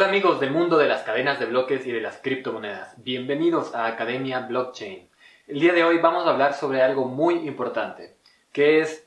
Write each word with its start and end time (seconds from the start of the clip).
Hola 0.00 0.08
amigos 0.08 0.40
del 0.40 0.50
mundo 0.50 0.78
de 0.78 0.88
las 0.88 1.02
cadenas 1.02 1.38
de 1.38 1.44
bloques 1.44 1.84
y 1.84 1.92
de 1.92 2.00
las 2.00 2.16
criptomonedas. 2.16 2.94
Bienvenidos 3.04 3.74
a 3.74 3.84
Academia 3.84 4.40
Blockchain. 4.40 5.10
El 5.46 5.60
día 5.60 5.74
de 5.74 5.84
hoy 5.84 5.98
vamos 5.98 6.26
a 6.26 6.30
hablar 6.30 6.54
sobre 6.54 6.80
algo 6.80 7.04
muy 7.04 7.46
importante, 7.46 8.16
que 8.50 8.80
es 8.80 9.06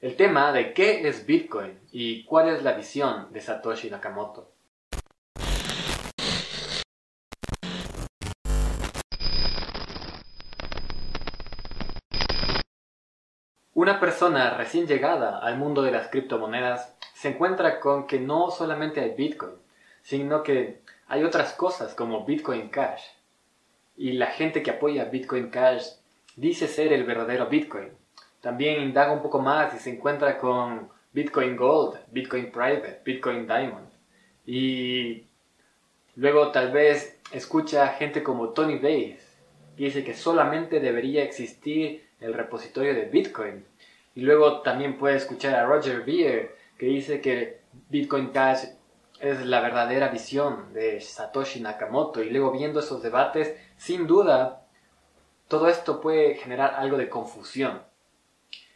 el 0.00 0.16
tema 0.16 0.50
de 0.52 0.72
qué 0.72 1.06
es 1.06 1.26
Bitcoin 1.26 1.78
y 1.92 2.24
cuál 2.24 2.48
es 2.48 2.62
la 2.62 2.72
visión 2.72 3.30
de 3.30 3.42
Satoshi 3.42 3.90
Nakamoto. 3.90 4.50
Una 13.74 14.00
persona 14.00 14.56
recién 14.56 14.86
llegada 14.86 15.40
al 15.40 15.58
mundo 15.58 15.82
de 15.82 15.90
las 15.90 16.08
criptomonedas 16.08 16.96
se 17.12 17.28
encuentra 17.28 17.80
con 17.80 18.06
que 18.06 18.18
no 18.18 18.50
solamente 18.50 19.02
hay 19.02 19.10
Bitcoin, 19.14 19.61
sino 20.02 20.42
que 20.42 20.80
hay 21.06 21.24
otras 21.24 21.52
cosas 21.52 21.94
como 21.94 22.24
Bitcoin 22.24 22.68
Cash. 22.68 23.02
Y 23.96 24.12
la 24.12 24.26
gente 24.26 24.62
que 24.62 24.70
apoya 24.70 25.04
Bitcoin 25.04 25.50
Cash 25.50 25.86
dice 26.36 26.68
ser 26.68 26.92
el 26.92 27.04
verdadero 27.04 27.46
Bitcoin. 27.46 27.88
También 28.40 28.82
indaga 28.82 29.12
un 29.12 29.22
poco 29.22 29.40
más 29.40 29.74
y 29.74 29.78
se 29.78 29.90
encuentra 29.90 30.38
con 30.38 30.88
Bitcoin 31.12 31.56
Gold, 31.56 31.98
Bitcoin 32.10 32.50
Private, 32.50 33.00
Bitcoin 33.04 33.46
Diamond. 33.46 33.88
Y 34.46 35.24
luego 36.16 36.50
tal 36.50 36.72
vez 36.72 37.20
escucha 37.32 37.88
gente 37.88 38.22
como 38.22 38.50
Tony 38.50 38.76
Bates, 38.76 39.36
que 39.76 39.84
dice 39.84 40.04
que 40.04 40.14
solamente 40.14 40.80
debería 40.80 41.22
existir 41.22 42.04
el 42.20 42.34
repositorio 42.34 42.94
de 42.94 43.04
Bitcoin. 43.04 43.64
Y 44.14 44.22
luego 44.22 44.62
también 44.62 44.98
puede 44.98 45.16
escuchar 45.16 45.54
a 45.54 45.64
Roger 45.64 46.04
Ver, 46.04 46.56
que 46.78 46.86
dice 46.86 47.20
que 47.20 47.60
Bitcoin 47.88 48.28
Cash 48.28 48.64
es 49.22 49.46
la 49.46 49.60
verdadera 49.60 50.08
visión 50.08 50.72
de 50.72 51.00
Satoshi 51.00 51.60
Nakamoto 51.60 52.22
y 52.22 52.30
luego 52.30 52.50
viendo 52.50 52.80
esos 52.80 53.02
debates, 53.02 53.56
sin 53.76 54.08
duda, 54.08 54.66
todo 55.46 55.68
esto 55.68 56.00
puede 56.00 56.34
generar 56.34 56.74
algo 56.74 56.96
de 56.96 57.08
confusión. 57.08 57.82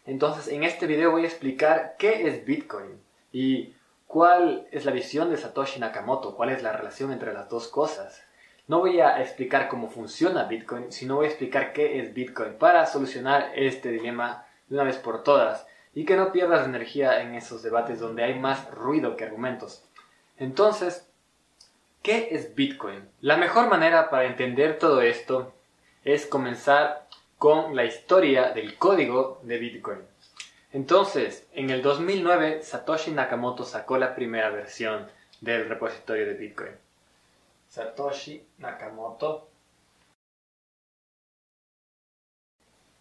Entonces, 0.07 0.47
en 0.47 0.63
este 0.63 0.87
video 0.87 1.11
voy 1.11 1.25
a 1.25 1.29
explicar 1.29 1.97
qué 1.99 2.29
es 2.29 2.45
Bitcoin 2.45 3.03
y 3.33 3.75
cuál 4.07 4.69
es 4.71 4.85
la 4.85 4.93
visión 4.93 5.31
de 5.31 5.37
Satoshi 5.37 5.81
Nakamoto, 5.81 6.37
cuál 6.37 6.51
es 6.51 6.63
la 6.63 6.73
relación 6.73 7.13
entre 7.13 7.35
las 7.35 7.49
dos 7.49 7.67
cosas. 7.67 8.23
No 8.69 8.79
voy 8.79 9.01
a 9.01 9.21
explicar 9.21 9.67
cómo 9.67 9.91
funciona 9.91 10.45
Bitcoin, 10.45 10.93
sino 10.93 11.17
voy 11.17 11.27
a 11.27 11.31
explicar 11.31 11.73
qué 11.73 11.99
es 11.99 12.15
Bitcoin 12.15 12.55
para 12.55 12.87
solucionar 12.87 13.51
este 13.57 13.91
dilema 13.91 14.47
de 14.69 14.77
una 14.77 14.85
vez 14.85 14.97
por 14.97 15.25
todas 15.25 15.67
y 15.93 16.05
que 16.05 16.15
no 16.15 16.31
pierdas 16.31 16.67
energía 16.67 17.21
en 17.21 17.35
esos 17.35 17.65
debates 17.65 17.99
donde 17.99 18.23
hay 18.23 18.39
más 18.39 18.71
ruido 18.71 19.17
que 19.17 19.25
argumentos. 19.25 19.86
Entonces, 20.39 21.09
¿qué 22.03 22.29
es 22.33 22.55
Bitcoin? 22.55 23.09
La 23.21 23.37
mejor 23.37 23.69
manera 23.69 24.11
para 24.11 24.27
entender 24.27 24.79
todo 24.79 25.01
esto 25.03 25.53
es 26.05 26.27
comenzar 26.27 27.07
con 27.39 27.75
la 27.75 27.85
historia 27.85 28.53
del 28.53 28.77
código 28.77 29.41
de 29.43 29.59
Bitcoin. 29.59 30.01
Entonces, 30.73 31.49
en 31.53 31.71
el 31.71 31.83
2009, 31.83 32.63
Satoshi 32.63 33.11
Nakamoto 33.11 33.65
sacó 33.65 33.99
la 33.99 34.15
primera 34.15 34.51
versión 34.51 35.07
del 35.41 35.69
repositorio 35.69 36.27
de 36.27 36.35
Bitcoin. 36.35 36.73
Satoshi 37.69 38.45
Nakamoto. 38.59 39.49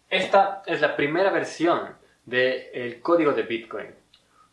Esta 0.08 0.62
es 0.66 0.80
la 0.80 0.96
primera 0.96 1.30
versión 1.30 1.96
del 2.24 3.00
código 3.02 3.32
de 3.32 3.42
Bitcoin. 3.42 3.94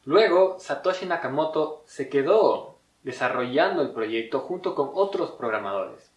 Luego, 0.05 0.59
Satoshi 0.59 1.05
Nakamoto 1.05 1.83
se 1.87 2.09
quedó 2.09 2.72
desarrollando 3.03 3.81
el 3.81 3.91
proyecto 3.91 4.39
junto 4.39 4.75
con 4.75 4.91
otros 4.93 5.31
programadores, 5.31 6.11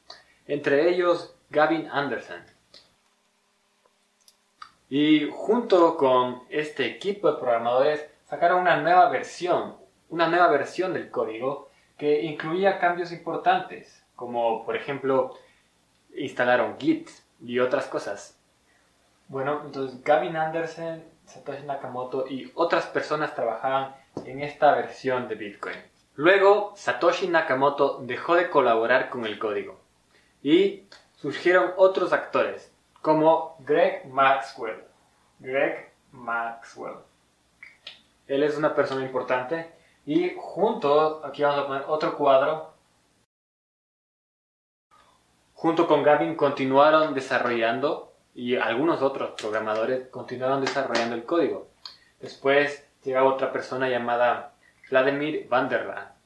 entre 0.46 0.88
ellos 0.88 1.34
Gavin 1.50 1.88
Anderson. 1.90 2.42
Y 4.88 5.28
junto 5.32 5.96
con 5.96 6.42
este 6.48 6.86
equipo 6.86 7.30
de 7.30 7.38
programadores 7.38 8.06
sacaron 8.28 8.60
una 8.60 8.76
nueva 8.76 9.08
versión, 9.08 9.76
una 10.10 10.28
nueva 10.28 10.48
versión 10.48 10.92
del 10.94 11.10
código 11.10 11.68
que 11.98 12.22
incluía 12.22 12.78
cambios 12.78 13.10
importantes, 13.10 14.04
como 14.14 14.64
por 14.64 14.76
ejemplo 14.76 15.34
instalaron 16.16 16.76
Git 16.78 17.10
y 17.44 17.58
otras 17.58 17.86
cosas. 17.86 18.38
Bueno, 19.28 19.62
entonces 19.64 20.02
Gavin 20.04 20.36
Anderson, 20.36 21.02
Satoshi 21.24 21.64
Nakamoto 21.64 22.28
y 22.28 22.52
otras 22.54 22.86
personas 22.86 23.34
trabajaban 23.34 23.96
en 24.24 24.40
esta 24.40 24.72
versión 24.74 25.26
de 25.28 25.34
Bitcoin. 25.34 25.76
Luego, 26.16 26.72
Satoshi 26.76 27.28
Nakamoto 27.28 27.98
dejó 28.00 28.36
de 28.36 28.48
colaborar 28.48 29.10
con 29.10 29.26
el 29.26 29.38
código 29.38 29.78
y 30.42 30.84
surgieron 31.14 31.74
otros 31.76 32.14
actores, 32.14 32.72
como 33.02 33.56
Greg 33.60 34.06
Maxwell. 34.08 34.82
Greg 35.38 35.92
Maxwell. 36.12 36.96
Él 38.26 38.42
es 38.42 38.56
una 38.56 38.74
persona 38.74 39.04
importante 39.04 39.70
y 40.06 40.32
junto, 40.38 41.24
aquí 41.24 41.42
vamos 41.42 41.58
a 41.58 41.66
poner 41.66 41.84
otro 41.86 42.16
cuadro, 42.16 42.72
junto 45.52 45.86
con 45.86 46.02
Gavin 46.02 46.34
continuaron 46.34 47.12
desarrollando 47.12 48.14
y 48.34 48.56
algunos 48.56 49.02
otros 49.02 49.32
programadores 49.38 50.08
continuaron 50.08 50.62
desarrollando 50.62 51.14
el 51.14 51.24
código. 51.24 51.68
Después 52.20 52.86
llega 53.04 53.24
otra 53.24 53.52
persona 53.52 53.90
llamada 53.90 54.55
Vladimir 54.90 55.46
Vanderland. 55.48 56.16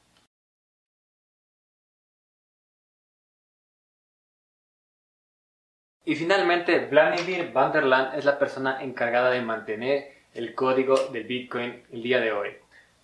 Y 6.05 6.15
finalmente, 6.15 6.87
Vladimir 6.87 7.51
Vanderland 7.53 8.15
es 8.15 8.25
la 8.25 8.37
persona 8.39 8.81
encargada 8.81 9.29
de 9.29 9.41
mantener 9.41 10.11
el 10.33 10.55
código 10.55 10.95
de 11.11 11.21
Bitcoin 11.21 11.83
el 11.91 12.03
día 12.03 12.19
de 12.19 12.31
hoy. 12.31 12.49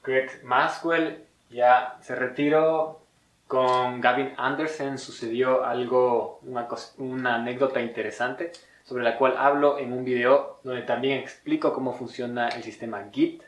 Greg 0.03 0.43
Maxwell 0.43 1.23
ya 1.49 1.97
se 2.01 2.15
retiró. 2.15 3.01
Con 3.47 4.01
Gavin 4.01 4.33
Anderson 4.35 4.97
sucedió 4.97 5.63
algo, 5.63 6.41
una, 6.43 6.67
una 6.97 7.35
anécdota 7.35 7.79
interesante 7.79 8.51
sobre 8.83 9.05
la 9.05 9.17
cual 9.17 9.35
hablo 9.37 9.77
en 9.77 9.93
un 9.93 10.03
video 10.03 10.59
donde 10.63 10.81
también 10.81 11.19
explico 11.19 11.71
cómo 11.71 11.93
funciona 11.93 12.49
el 12.49 12.63
sistema 12.63 13.05
Git. 13.09 13.43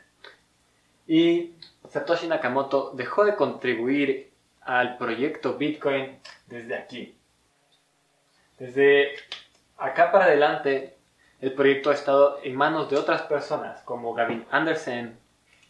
Y 1.06 1.52
Satoshi 1.88 2.26
Nakamoto 2.26 2.92
dejó 2.94 3.24
de 3.24 3.36
contribuir 3.36 4.30
al 4.60 4.98
proyecto 4.98 5.56
Bitcoin 5.56 6.18
desde 6.46 6.76
aquí. 6.76 7.16
Desde 8.58 9.12
acá 9.78 10.12
para 10.12 10.26
adelante, 10.26 10.96
el 11.40 11.52
proyecto 11.54 11.90
ha 11.90 11.94
estado 11.94 12.38
en 12.42 12.54
manos 12.54 12.90
de 12.90 12.96
otras 12.96 13.22
personas, 13.22 13.80
como 13.82 14.12
Gavin 14.12 14.44
Anderson, 14.50 15.18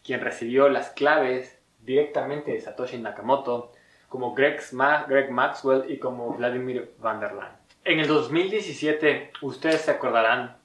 quien 0.03 0.19
recibió 0.19 0.67
las 0.67 0.89
claves 0.89 1.57
directamente 1.79 2.51
de 2.51 2.61
Satoshi 2.61 2.97
Nakamoto, 2.97 3.71
como 4.09 4.35
Greg, 4.35 4.61
Greg 5.07 5.31
Maxwell 5.31 5.89
y 5.89 5.97
como 5.97 6.33
Vladimir 6.33 6.93
Vanderland. 6.99 7.55
En 7.85 7.99
el 7.99 8.07
2017, 8.07 9.31
ustedes 9.41 9.81
se 9.81 9.91
acordarán, 9.91 10.57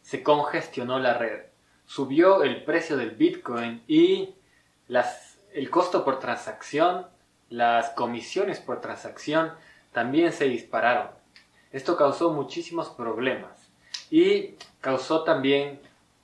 se 0.00 0.22
congestionó 0.22 0.98
la 1.00 1.14
red, 1.14 1.40
subió 1.84 2.44
el 2.44 2.62
precio 2.62 2.96
del 2.96 3.10
Bitcoin 3.10 3.82
y 3.88 4.34
el 5.54 5.70
costo 5.70 6.04
por 6.04 6.18
transacción, 6.18 7.06
las 7.48 7.90
comisiones 7.90 8.60
por 8.60 8.80
transacción 8.80 9.52
también 9.92 10.32
se 10.32 10.44
dispararon. 10.44 11.08
Esto 11.70 11.96
causó 11.96 12.32
muchísimos 12.32 12.88
problemas 12.90 13.70
y 14.10 14.54
causó 14.80 15.24
también 15.24 15.80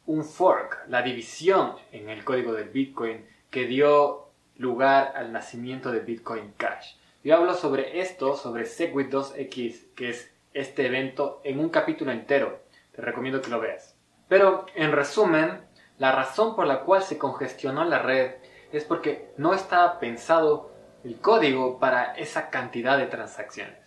un 0.06 0.24
fork, 0.24 0.84
la 0.88 1.02
división 1.02 1.74
en 1.92 2.08
el 2.08 2.24
código 2.24 2.52
del 2.52 2.68
Bitcoin 2.68 3.26
que 3.50 3.66
dio 3.66 4.28
lugar 4.56 5.12
al 5.16 5.32
nacimiento 5.32 5.90
de 5.92 6.00
Bitcoin 6.00 6.52
Cash. 6.56 6.94
Yo 7.24 7.36
hablo 7.36 7.54
sobre 7.54 8.00
esto, 8.00 8.36
sobre 8.36 8.64
Segwit 8.64 9.10
2X, 9.10 9.94
que 9.94 10.10
es 10.10 10.32
este 10.54 10.86
evento, 10.86 11.40
en 11.44 11.58
un 11.58 11.68
capítulo 11.68 12.12
entero. 12.12 12.60
Te 12.92 13.02
recomiendo 13.02 13.40
que 13.40 13.50
lo 13.50 13.60
veas. 13.60 13.96
Pero, 14.28 14.66
en 14.74 14.92
resumen, 14.92 15.60
la 15.98 16.12
razón 16.12 16.54
por 16.56 16.66
la 16.66 16.80
cual 16.80 17.02
se 17.02 17.18
congestionó 17.18 17.84
la 17.84 17.98
red 17.98 18.32
es 18.72 18.84
porque 18.84 19.32
no 19.36 19.54
estaba 19.54 19.98
pensado 19.98 20.70
el 21.04 21.20
código 21.20 21.78
para 21.78 22.14
esa 22.14 22.50
cantidad 22.50 22.98
de 22.98 23.06
transacciones. 23.06 23.78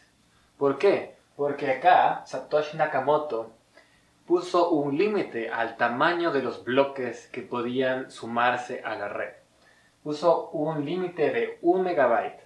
¿Por 0.57 0.77
qué? 0.77 1.15
Porque 1.35 1.71
acá 1.71 2.23
Satoshi 2.25 2.77
Nakamoto 2.77 3.51
puso 4.25 4.69
un 4.69 4.97
límite 4.97 5.49
al 5.49 5.77
tamaño 5.77 6.31
de 6.31 6.41
los 6.41 6.63
bloques 6.63 7.27
que 7.27 7.41
podían 7.41 8.11
sumarse 8.11 8.81
a 8.83 8.95
la 8.95 9.09
red. 9.09 9.33
Puso 10.03 10.49
un 10.49 10.85
límite 10.85 11.31
de 11.31 11.59
1 11.61 11.83
megabyte 11.83 12.41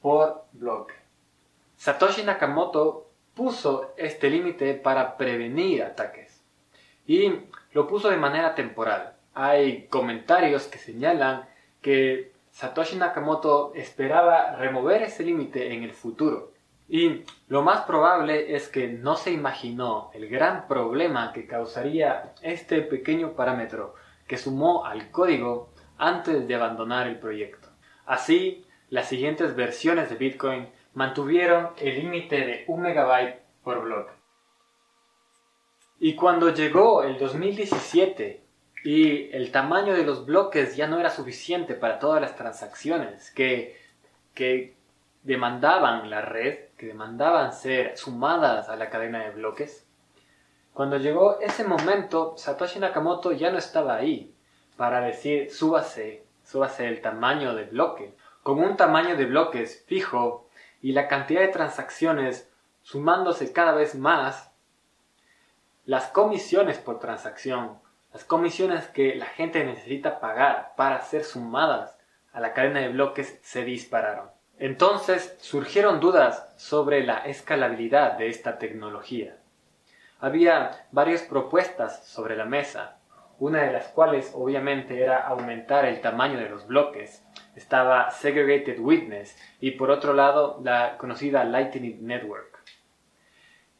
por 0.00 0.44
bloque. 0.52 0.94
Satoshi 1.76 2.22
Nakamoto 2.22 3.10
puso 3.34 3.94
este 3.96 4.30
límite 4.30 4.74
para 4.74 5.16
prevenir 5.16 5.82
ataques 5.82 6.42
y 7.06 7.32
lo 7.72 7.86
puso 7.86 8.10
de 8.10 8.16
manera 8.16 8.54
temporal. 8.54 9.16
Hay 9.34 9.86
comentarios 9.88 10.66
que 10.66 10.78
señalan 10.78 11.48
que 11.84 12.32
Satoshi 12.50 12.96
Nakamoto 12.96 13.74
esperaba 13.74 14.56
remover 14.56 15.02
ese 15.02 15.22
límite 15.22 15.74
en 15.74 15.82
el 15.82 15.92
futuro. 15.92 16.52
Y 16.88 17.24
lo 17.48 17.60
más 17.60 17.82
probable 17.82 18.56
es 18.56 18.68
que 18.68 18.88
no 18.88 19.16
se 19.16 19.32
imaginó 19.32 20.10
el 20.14 20.26
gran 20.30 20.66
problema 20.66 21.34
que 21.34 21.46
causaría 21.46 22.32
este 22.40 22.80
pequeño 22.80 23.32
parámetro 23.32 23.94
que 24.26 24.38
sumó 24.38 24.86
al 24.86 25.10
código 25.10 25.68
antes 25.98 26.48
de 26.48 26.54
abandonar 26.54 27.06
el 27.06 27.18
proyecto. 27.18 27.68
Así, 28.06 28.64
las 28.88 29.06
siguientes 29.06 29.54
versiones 29.54 30.08
de 30.08 30.16
Bitcoin 30.16 30.68
mantuvieron 30.94 31.68
el 31.76 31.96
límite 31.96 32.46
de 32.46 32.64
un 32.66 32.80
megabyte 32.80 33.42
por 33.62 33.82
bloque. 33.82 34.12
Y 36.00 36.14
cuando 36.14 36.48
llegó 36.48 37.02
el 37.02 37.18
2017 37.18 38.43
y 38.84 39.34
el 39.34 39.50
tamaño 39.50 39.94
de 39.94 40.04
los 40.04 40.26
bloques 40.26 40.76
ya 40.76 40.86
no 40.86 41.00
era 41.00 41.10
suficiente 41.10 41.74
para 41.74 41.98
todas 41.98 42.20
las 42.20 42.36
transacciones 42.36 43.30
que, 43.30 43.80
que 44.34 44.76
demandaban 45.22 46.10
la 46.10 46.20
red, 46.20 46.68
que 46.76 46.86
demandaban 46.86 47.52
ser 47.52 47.96
sumadas 47.96 48.68
a 48.68 48.76
la 48.76 48.90
cadena 48.90 49.24
de 49.24 49.30
bloques, 49.30 49.86
cuando 50.74 50.96
llegó 50.96 51.38
ese 51.40 51.62
momento, 51.62 52.34
Satoshi 52.36 52.80
Nakamoto 52.80 53.30
ya 53.30 53.52
no 53.52 53.58
estaba 53.58 53.94
ahí 53.94 54.34
para 54.76 55.00
decir 55.00 55.52
súbase, 55.52 56.24
súbase 56.44 56.88
el 56.88 57.00
tamaño 57.00 57.54
de 57.54 57.64
bloque. 57.64 58.12
Con 58.42 58.58
un 58.58 58.76
tamaño 58.76 59.16
de 59.16 59.26
bloques 59.26 59.84
fijo 59.86 60.48
y 60.82 60.90
la 60.90 61.06
cantidad 61.06 61.42
de 61.42 61.48
transacciones 61.48 62.50
sumándose 62.82 63.52
cada 63.52 63.72
vez 63.72 63.94
más, 63.94 64.50
las 65.86 66.08
comisiones 66.08 66.78
por 66.78 66.98
transacción, 66.98 67.78
las 68.14 68.22
comisiones 68.22 68.86
que 68.86 69.16
la 69.16 69.26
gente 69.26 69.64
necesita 69.64 70.20
pagar 70.20 70.74
para 70.76 71.00
ser 71.00 71.24
sumadas 71.24 71.98
a 72.32 72.38
la 72.38 72.52
cadena 72.52 72.78
de 72.78 72.90
bloques 72.90 73.40
se 73.42 73.64
dispararon. 73.64 74.30
Entonces 74.56 75.36
surgieron 75.40 75.98
dudas 75.98 76.54
sobre 76.56 77.04
la 77.04 77.18
escalabilidad 77.26 78.12
de 78.12 78.28
esta 78.28 78.58
tecnología. 78.58 79.36
Había 80.20 80.86
varias 80.92 81.22
propuestas 81.22 82.06
sobre 82.06 82.36
la 82.36 82.44
mesa, 82.44 82.98
una 83.40 83.62
de 83.62 83.72
las 83.72 83.88
cuales 83.88 84.30
obviamente 84.32 85.02
era 85.02 85.26
aumentar 85.26 85.84
el 85.84 86.00
tamaño 86.00 86.38
de 86.38 86.48
los 86.48 86.68
bloques. 86.68 87.24
Estaba 87.56 88.12
Segregated 88.12 88.78
Witness 88.78 89.36
y 89.60 89.72
por 89.72 89.90
otro 89.90 90.14
lado 90.14 90.60
la 90.62 90.98
conocida 90.98 91.42
Lightning 91.42 92.06
Network. 92.06 92.53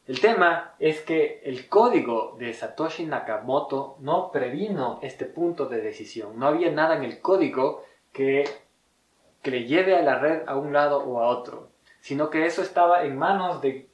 El 0.06 0.20
tema 0.20 0.74
es 0.78 1.00
que 1.00 1.40
el 1.44 1.66
código 1.66 2.36
de 2.38 2.52
Satoshi 2.52 3.06
Nakamoto 3.06 3.96
no 4.00 4.30
previno 4.30 4.98
este 5.02 5.24
punto 5.24 5.64
de 5.64 5.80
decisión. 5.80 6.38
No 6.38 6.46
había 6.46 6.70
nada 6.70 6.96
en 6.96 7.04
el 7.04 7.22
código 7.22 7.84
que, 8.12 8.44
que 9.40 9.50
le 9.50 9.64
lleve 9.64 9.96
a 9.96 10.02
la 10.02 10.18
red 10.18 10.42
a 10.46 10.56
un 10.56 10.74
lado 10.74 10.98
o 10.98 11.20
a 11.20 11.28
otro, 11.28 11.68
sino 12.00 12.28
que 12.28 12.44
eso 12.44 12.60
estaba 12.60 13.04
en 13.04 13.16
manos 13.16 13.62
de 13.62 13.88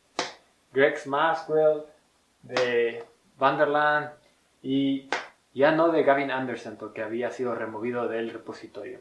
Greg 0.73 0.99
Maxwell, 1.07 1.85
de 2.43 3.05
Vanderland 3.39 4.11
y 4.63 5.09
ya 5.55 5.71
no 5.71 5.93
de 5.93 6.03
Gavin 6.03 6.33
Anderson 6.33 6.77
porque 6.77 7.03
había 7.03 7.31
sido 7.31 7.55
removido 7.55 8.09
del 8.09 8.31
repositorio. 8.31 8.99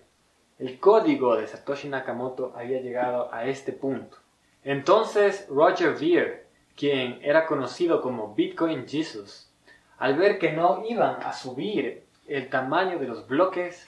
El 0.59 0.79
código 0.79 1.35
de 1.37 1.47
Satoshi 1.47 1.89
Nakamoto 1.89 2.53
había 2.55 2.81
llegado 2.81 3.33
a 3.33 3.45
este 3.45 3.73
punto. 3.73 4.17
Entonces 4.63 5.47
Roger 5.49 5.95
Ver 5.95 6.48
quien 6.79 7.19
era 7.21 7.45
conocido 7.45 8.01
como 8.01 8.33
Bitcoin 8.35 8.87
Jesus, 8.87 9.51
al 9.97 10.15
ver 10.15 10.39
que 10.39 10.53
no 10.53 10.85
iban 10.87 11.21
a 11.23 11.33
subir 11.33 12.05
el 12.25 12.49
tamaño 12.49 12.99
de 12.99 13.07
los 13.09 13.27
bloques, 13.27 13.85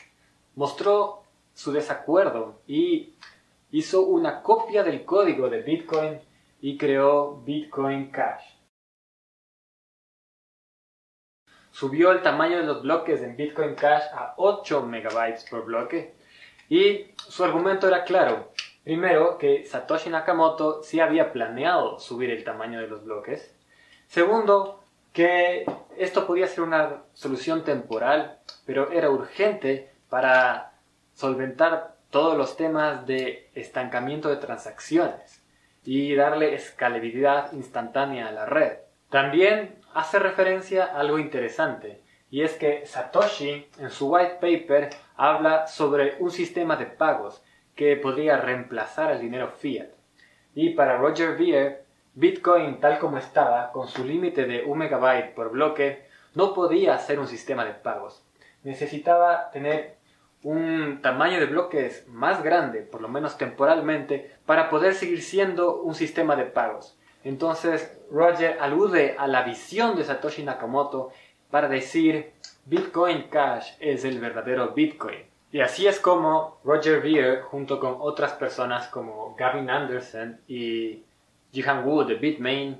mostró 0.56 1.24
su 1.54 1.72
desacuerdo 1.72 2.60
y 2.68 3.14
hizo 3.72 4.02
una 4.02 4.42
copia 4.42 4.84
del 4.84 5.06
código 5.06 5.50
de 5.50 5.62
Bitcoin 5.62 6.20
y 6.60 6.78
creó 6.78 7.42
Bitcoin 7.46 8.12
Cash. 8.12 8.44
Subió 11.72 12.12
el 12.12 12.22
tamaño 12.22 12.58
de 12.58 12.66
los 12.66 12.82
bloques 12.82 13.22
en 13.22 13.38
Bitcoin 13.38 13.76
Cash 13.76 14.04
a 14.14 14.34
8 14.36 14.86
megabytes 14.86 15.46
por 15.50 15.64
bloque 15.64 16.14
y 16.68 17.06
su 17.16 17.46
argumento 17.46 17.88
era 17.88 18.04
claro. 18.04 18.52
Primero, 18.84 19.38
que 19.38 19.66
Satoshi 19.66 20.10
Nakamoto 20.10 20.82
sí 20.82 21.00
había 21.00 21.32
planeado 21.32 22.00
subir 22.00 22.32
el 22.32 22.44
tamaño 22.44 22.80
de 22.80 22.88
los 22.88 23.04
bloques. 23.04 23.56
Segundo, 24.08 24.84
que 25.14 25.66
esto 25.98 26.26
podía 26.26 26.48
ser 26.48 26.64
una 26.64 27.04
solución 27.14 27.64
temporal, 27.64 28.40
pero 28.66 28.92
era 28.92 29.10
urgente 29.10 29.92
para 30.10 30.74
solventar 31.14 31.96
todos 32.10 32.38
los 32.38 32.58
temas 32.58 33.06
de 33.06 33.50
estancamiento 33.54 34.30
de 34.30 34.38
transacciones 34.38 35.44
y 35.84 36.16
darle 36.16 36.56
escalabilidad 36.56 37.54
instantánea 37.54 38.28
a 38.28 38.32
la 38.32 38.46
red. 38.46 38.80
También 39.10 39.76
hace 39.94 40.20
referencia 40.20 40.86
a 40.86 41.00
algo 41.00 41.20
interesante, 41.20 42.02
y 42.30 42.44
es 42.44 42.54
que 42.54 42.86
Satoshi 42.86 43.70
en 43.78 43.90
su 43.90 44.12
white 44.12 44.38
paper 44.42 44.90
habla 45.16 45.68
sobre 45.68 46.16
un 46.20 46.32
sistema 46.32 46.78
de 46.78 46.86
pagos 46.86 47.44
que 47.76 47.96
podría 47.96 48.38
reemplazar 48.38 49.12
el 49.12 49.22
dinero 49.22 49.52
fiat. 49.58 49.90
Y 50.54 50.72
para 50.72 50.98
Roger 50.98 51.38
Ver, 51.38 51.86
Bitcoin 52.14 52.80
tal 52.80 53.00
como 53.00 53.18
estaba, 53.18 53.72
con 53.72 53.88
su 53.88 54.04
límite 54.04 54.46
de 54.46 54.64
un 54.64 54.80
megabyte 54.80 55.34
por 55.34 55.52
bloque, 55.52 56.06
no 56.36 56.54
podía 56.54 56.98
ser 56.98 57.20
un 57.20 57.28
sistema 57.28 57.66
de 57.66 57.74
pagos. 57.74 58.26
Necesitaba 58.64 59.50
tener 59.52 59.96
un 60.44 61.00
tamaño 61.02 61.40
de 61.40 61.46
bloques 61.46 62.08
más 62.08 62.44
grande, 62.44 62.82
por 62.82 63.02
lo 63.02 63.08
menos 63.08 63.38
temporalmente, 63.38 64.32
para 64.46 64.70
poder 64.70 64.94
seguir 64.94 65.22
siendo 65.22 65.82
un 65.82 65.96
sistema 65.96 66.36
de 66.36 66.46
pagos. 66.46 66.98
Entonces, 67.24 67.98
Roger 68.12 68.58
alude 68.60 69.16
a 69.18 69.28
la 69.28 69.44
visión 69.44 69.96
de 69.96 70.04
Satoshi 70.04 70.44
Nakamoto 70.44 71.12
para 71.52 71.68
decir 71.68 72.34
Bitcoin 72.66 73.24
Cash 73.30 73.74
es 73.80 74.04
el 74.06 74.20
verdadero 74.20 74.74
Bitcoin. 74.74 75.31
Y 75.52 75.60
así 75.60 75.86
es 75.86 76.00
como 76.00 76.60
Roger 76.64 77.02
Ver, 77.02 77.42
junto 77.42 77.80
con 77.80 77.98
otras 78.00 78.34
personas 78.34 78.88
como 78.88 79.36
Gavin 79.38 79.70
Anderson 79.70 80.40
y 80.48 81.04
Jihan 81.52 81.86
Wu 81.86 82.06
de 82.06 82.16
Bitmain, 82.16 82.78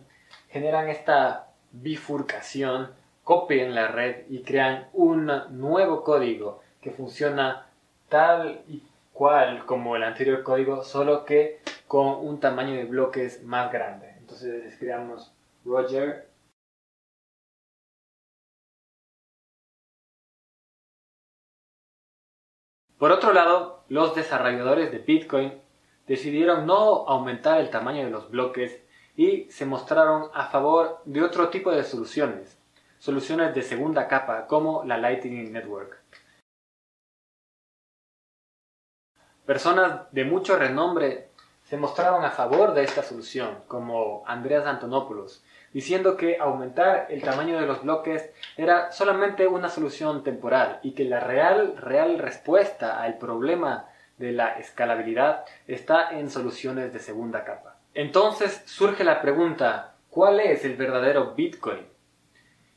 generan 0.50 0.88
esta 0.88 1.50
bifurcación, 1.72 2.92
copian 3.26 3.76
la 3.76 3.90
red 3.90 4.24
y 4.30 4.42
crean 4.44 4.88
un 4.94 5.30
nuevo 5.50 6.04
código 6.04 6.62
que 6.82 6.92
funciona 6.92 7.66
tal 8.08 8.62
y 8.70 8.82
cual 9.12 9.66
como 9.66 9.98
el 9.98 10.04
anterior 10.04 10.42
código, 10.42 10.84
solo 10.84 11.26
que 11.26 11.60
con 11.88 12.26
un 12.26 12.40
tamaño 12.40 12.76
de 12.76 12.86
bloques 12.86 13.44
más 13.44 13.70
grande. 13.72 14.16
Entonces 14.20 14.78
creamos 14.80 15.34
Roger 15.66 16.31
Por 23.02 23.12
otro 23.12 23.34
lado, 23.34 23.84
los 23.90 24.14
desarrolladores 24.14 24.92
de 24.92 25.00
Bitcoin 25.00 25.60
decidieron 26.06 26.68
no 26.68 27.08
aumentar 27.08 27.60
el 27.60 27.72
tamaño 27.72 28.06
de 28.06 28.12
los 28.12 28.30
bloques 28.30 28.80
y 29.18 29.50
se 29.50 29.66
mostraron 29.66 30.30
a 30.36 30.46
favor 30.52 31.02
de 31.06 31.24
otro 31.24 31.50
tipo 31.50 31.72
de 31.72 31.84
soluciones, 31.84 32.60
soluciones 33.00 33.56
de 33.56 33.64
segunda 33.64 34.08
capa 34.08 34.46
como 34.46 34.84
la 34.84 35.00
Lightning 35.00 35.52
Network. 35.52 36.00
Personas 39.48 40.02
de 40.12 40.24
mucho 40.24 40.56
renombre 40.56 41.30
se 41.64 41.78
mostraron 41.78 42.24
a 42.24 42.30
favor 42.30 42.76
de 42.76 42.84
esta 42.84 43.02
solución, 43.02 43.64
como 43.68 44.24
Andreas 44.28 44.68
Antonopoulos, 44.68 45.44
diciendo 45.74 46.18
que 46.18 46.38
aumentar 46.38 47.08
el 47.10 47.22
tamaño 47.22 47.60
de 47.60 47.66
los 47.66 47.84
bloques 47.84 48.30
era 48.58 48.92
solamente 48.92 49.48
una 49.48 49.70
solución 49.70 50.24
temporal 50.24 50.80
y 50.84 50.92
que 50.92 51.06
la 51.06 51.20
real, 51.20 51.76
real 51.78 52.20
respuesta 52.20 53.02
al 53.02 53.18
problema 53.18 53.88
de 54.18 54.32
la 54.32 54.60
escalabilidad 54.60 55.46
está 55.68 56.12
en 56.12 56.30
soluciones 56.30 56.94
de 56.94 57.00
segunda 57.00 57.44
capa. 57.44 57.78
Entonces 57.94 58.64
surge 58.66 59.04
la 59.04 59.22
pregunta, 59.22 59.96
¿cuál 60.10 60.40
es 60.40 60.64
el 60.64 60.76
verdadero 60.76 61.34
Bitcoin? 61.34 61.86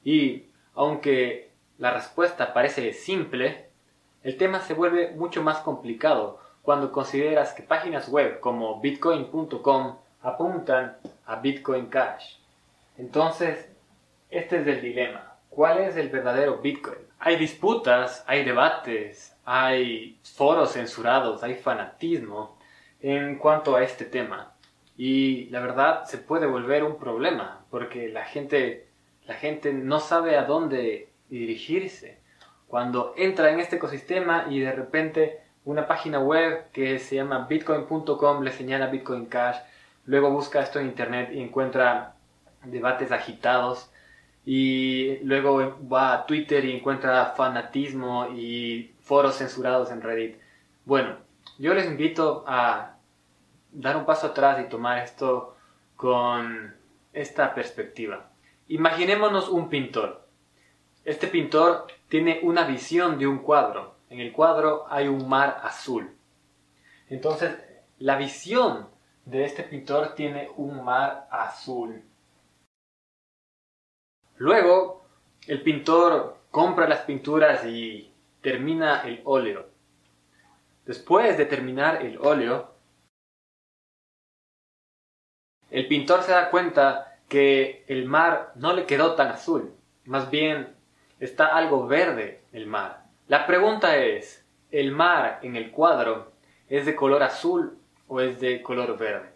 Y 0.02 0.46
aunque 0.74 1.50
la 1.78 1.92
respuesta 1.92 2.52
parece 2.52 2.92
simple, 2.92 3.68
el 4.22 4.36
tema 4.36 4.60
se 4.60 4.74
vuelve 4.74 5.10
mucho 5.10 5.42
más 5.42 5.58
complicado 5.58 6.40
cuando 6.62 6.92
consideras 6.92 7.52
que 7.52 7.62
páginas 7.62 8.08
web 8.08 8.40
como 8.40 8.80
bitcoin.com 8.80 9.96
apuntan 10.22 10.96
a 11.26 11.36
Bitcoin 11.36 11.86
Cash. 11.86 12.36
Entonces, 12.96 13.68
este 14.30 14.60
es 14.60 14.66
el 14.66 14.80
dilema. 14.80 15.36
¿Cuál 15.48 15.78
es 15.78 15.96
el 15.96 16.08
verdadero 16.08 16.58
Bitcoin? 16.58 16.98
Hay 17.18 17.36
disputas, 17.36 18.24
hay 18.26 18.44
debates, 18.44 19.36
hay 19.44 20.18
foros 20.22 20.72
censurados, 20.72 21.42
hay 21.42 21.54
fanatismo 21.54 22.58
en 23.00 23.38
cuanto 23.38 23.76
a 23.76 23.82
este 23.82 24.04
tema. 24.04 24.54
Y 24.96 25.46
la 25.50 25.60
verdad 25.60 26.04
se 26.04 26.18
puede 26.18 26.46
volver 26.46 26.84
un 26.84 26.98
problema 26.98 27.64
porque 27.70 28.08
la 28.08 28.24
gente, 28.24 28.88
la 29.26 29.34
gente 29.34 29.72
no 29.72 30.00
sabe 30.00 30.36
a 30.36 30.44
dónde 30.44 31.08
dirigirse. 31.28 32.18
Cuando 32.66 33.14
entra 33.16 33.50
en 33.50 33.60
este 33.60 33.76
ecosistema 33.76 34.46
y 34.50 34.60
de 34.60 34.72
repente 34.72 35.40
una 35.64 35.86
página 35.86 36.18
web 36.18 36.70
que 36.72 36.98
se 36.98 37.16
llama 37.16 37.46
bitcoin.com, 37.48 38.42
le 38.42 38.52
señala 38.52 38.86
Bitcoin 38.88 39.26
Cash, 39.26 39.56
luego 40.04 40.30
busca 40.30 40.60
esto 40.60 40.78
en 40.78 40.86
internet 40.86 41.30
y 41.32 41.40
encuentra 41.40 42.13
debates 42.66 43.12
agitados 43.12 43.90
y 44.44 45.18
luego 45.22 45.78
va 45.90 46.12
a 46.12 46.26
Twitter 46.26 46.64
y 46.64 46.76
encuentra 46.76 47.34
fanatismo 47.36 48.28
y 48.34 48.94
foros 49.00 49.36
censurados 49.36 49.90
en 49.90 50.02
Reddit. 50.02 50.36
Bueno, 50.84 51.16
yo 51.58 51.72
les 51.74 51.86
invito 51.86 52.44
a 52.46 52.96
dar 53.72 53.96
un 53.96 54.04
paso 54.04 54.28
atrás 54.28 54.60
y 54.60 54.68
tomar 54.68 54.98
esto 54.98 55.56
con 55.96 56.74
esta 57.12 57.54
perspectiva. 57.54 58.30
Imaginémonos 58.68 59.48
un 59.48 59.68
pintor. 59.68 60.26
Este 61.04 61.26
pintor 61.26 61.86
tiene 62.08 62.40
una 62.42 62.64
visión 62.64 63.18
de 63.18 63.26
un 63.26 63.38
cuadro. 63.38 63.94
En 64.10 64.20
el 64.20 64.32
cuadro 64.32 64.86
hay 64.88 65.08
un 65.08 65.28
mar 65.28 65.60
azul. 65.62 66.10
Entonces, 67.08 67.56
la 67.98 68.16
visión 68.16 68.88
de 69.24 69.44
este 69.44 69.62
pintor 69.62 70.14
tiene 70.14 70.50
un 70.56 70.84
mar 70.84 71.28
azul. 71.30 72.02
Luego, 74.36 75.04
el 75.46 75.62
pintor 75.62 76.38
compra 76.50 76.88
las 76.88 77.00
pinturas 77.00 77.64
y 77.64 78.12
termina 78.40 79.02
el 79.02 79.20
óleo. 79.24 79.68
Después 80.84 81.38
de 81.38 81.46
terminar 81.46 82.04
el 82.04 82.18
óleo, 82.18 82.74
el 85.70 85.88
pintor 85.88 86.22
se 86.22 86.32
da 86.32 86.50
cuenta 86.50 87.18
que 87.28 87.84
el 87.88 88.06
mar 88.06 88.52
no 88.54 88.72
le 88.72 88.86
quedó 88.86 89.14
tan 89.14 89.28
azul, 89.28 89.74
más 90.04 90.30
bien 90.30 90.74
está 91.20 91.46
algo 91.46 91.86
verde 91.86 92.42
el 92.52 92.66
mar. 92.66 93.04
La 93.28 93.46
pregunta 93.46 93.96
es, 93.96 94.44
¿el 94.70 94.92
mar 94.92 95.40
en 95.42 95.56
el 95.56 95.70
cuadro 95.70 96.32
es 96.68 96.86
de 96.86 96.94
color 96.94 97.22
azul 97.22 97.78
o 98.08 98.20
es 98.20 98.40
de 98.40 98.62
color 98.62 98.98
verde? 98.98 99.33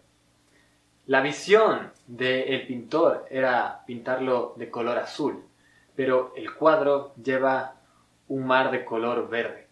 La 1.09 1.21
visión 1.21 1.91
del 2.05 2.67
pintor 2.67 3.25
era 3.31 3.83
pintarlo 3.87 4.53
de 4.57 4.69
color 4.69 4.99
azul, 4.99 5.43
pero 5.95 6.33
el 6.35 6.53
cuadro 6.53 7.15
lleva 7.15 7.77
un 8.27 8.45
mar 8.45 8.69
de 8.69 8.85
color 8.85 9.27
verde. 9.27 9.65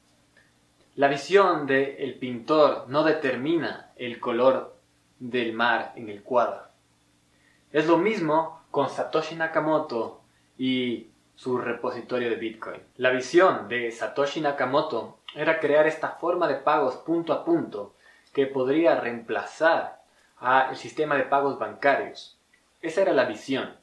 La 0.96 1.08
visión 1.08 1.68
del 1.68 2.16
pintor 2.16 2.86
no 2.88 3.04
determina 3.04 3.92
el 3.98 4.20
color 4.20 4.78
del 5.20 5.54
mar 5.54 5.94
en 5.96 6.10
el 6.10 6.24
cuadro. 6.24 6.64
Es 7.72 7.86
lo 7.86 8.00
mismo 8.00 8.64
con 8.72 8.90
Satoshi 8.90 9.36
Nakamoto 9.36 10.22
y 10.58 11.12
su 11.36 11.60
repositorio 11.60 12.32
de 12.32 12.38
Bitcoin. 12.38 12.82
La 12.96 13.12
visión 13.12 13.68
de 13.68 13.92
Satoshi 13.92 14.42
Nakamoto 14.42 15.20
era 15.36 15.60
crear 15.60 15.86
esta 15.86 16.14
forma 16.14 16.48
de 16.48 16.56
pagos 16.56 16.96
punto 16.96 17.32
a 17.32 17.46
punto 17.46 17.94
que 18.34 18.48
podría 18.48 19.00
reemplazar 19.00 19.97
al 20.40 20.76
sistema 20.76 21.16
de 21.16 21.24
pagos 21.24 21.58
bancarios. 21.60 22.38
Esa 22.82 23.02
era 23.02 23.14
la 23.14 23.26
visión. 23.26 23.76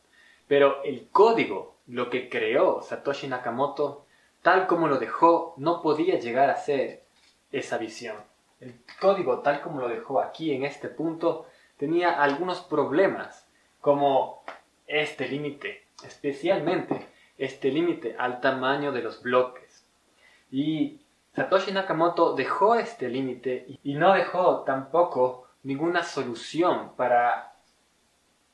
Pero 0.47 0.83
el 0.85 1.09
código, 1.11 1.77
lo 1.87 2.11
que 2.11 2.29
creó 2.29 2.83
Satoshi 2.83 3.27
Nakamoto, 3.29 4.07
tal 4.43 4.67
como 4.67 4.89
lo 4.89 4.99
dejó, 4.99 5.55
no 5.57 5.83
podía 5.83 6.19
llegar 6.19 6.51
a 6.51 6.57
ser 6.57 7.05
esa 7.51 7.79
visión. 7.79 8.17
El 8.61 8.75
código, 9.01 9.41
tal 9.41 9.61
como 9.61 9.81
lo 9.81 9.89
dejó 9.89 10.21
aquí 10.21 10.53
en 10.53 10.65
este 10.65 10.89
punto, 10.89 11.47
tenía 11.77 12.23
algunos 12.23 12.61
problemas, 12.61 13.47
como 13.81 14.43
este 14.87 15.29
límite, 15.29 15.85
especialmente 16.05 17.07
este 17.37 17.71
límite 17.71 18.17
al 18.19 18.41
tamaño 18.41 18.93
de 18.93 19.03
los 19.03 19.23
bloques. 19.23 19.85
Y 20.51 21.01
Satoshi 21.35 21.73
Nakamoto 21.73 22.35
dejó 22.35 22.77
este 22.77 23.09
límite 23.09 23.79
y 23.83 23.95
no 23.95 24.15
dejó 24.15 24.61
tampoco 24.61 25.44
ninguna 25.65 26.03
solución 26.05 26.93
para 26.97 27.57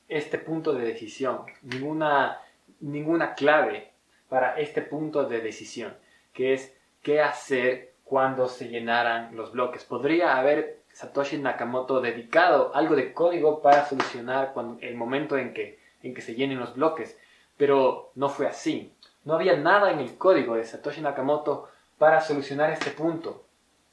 este 0.07 0.37
punto 0.37 0.73
de 0.73 0.85
decisión, 0.85 1.45
ninguna, 1.61 2.41
ninguna 2.79 3.35
clave 3.35 3.91
para 4.29 4.59
este 4.59 4.81
punto 4.81 5.25
de 5.25 5.41
decisión, 5.41 5.95
que 6.33 6.53
es 6.53 6.75
qué 7.03 7.21
hacer 7.21 7.93
cuando 8.03 8.47
se 8.47 8.69
llenaran 8.69 9.35
los 9.35 9.51
bloques. 9.51 9.83
Podría 9.83 10.37
haber 10.37 10.81
Satoshi 10.93 11.37
Nakamoto 11.37 12.01
dedicado 12.01 12.75
algo 12.75 12.95
de 12.95 13.13
código 13.13 13.61
para 13.61 13.85
solucionar 13.85 14.51
cuando, 14.53 14.81
el 14.81 14.95
momento 14.95 15.37
en 15.37 15.53
que, 15.53 15.79
en 16.03 16.13
que 16.13 16.21
se 16.21 16.35
llenen 16.35 16.59
los 16.59 16.75
bloques, 16.75 17.17
pero 17.57 18.11
no 18.15 18.29
fue 18.29 18.47
así. 18.47 18.93
No 19.23 19.35
había 19.35 19.55
nada 19.55 19.91
en 19.91 19.99
el 19.99 20.17
código 20.17 20.55
de 20.55 20.63
Satoshi 20.63 21.01
Nakamoto 21.01 21.69
para 21.97 22.21
solucionar 22.21 22.71
este 22.71 22.91
punto. 22.91 23.45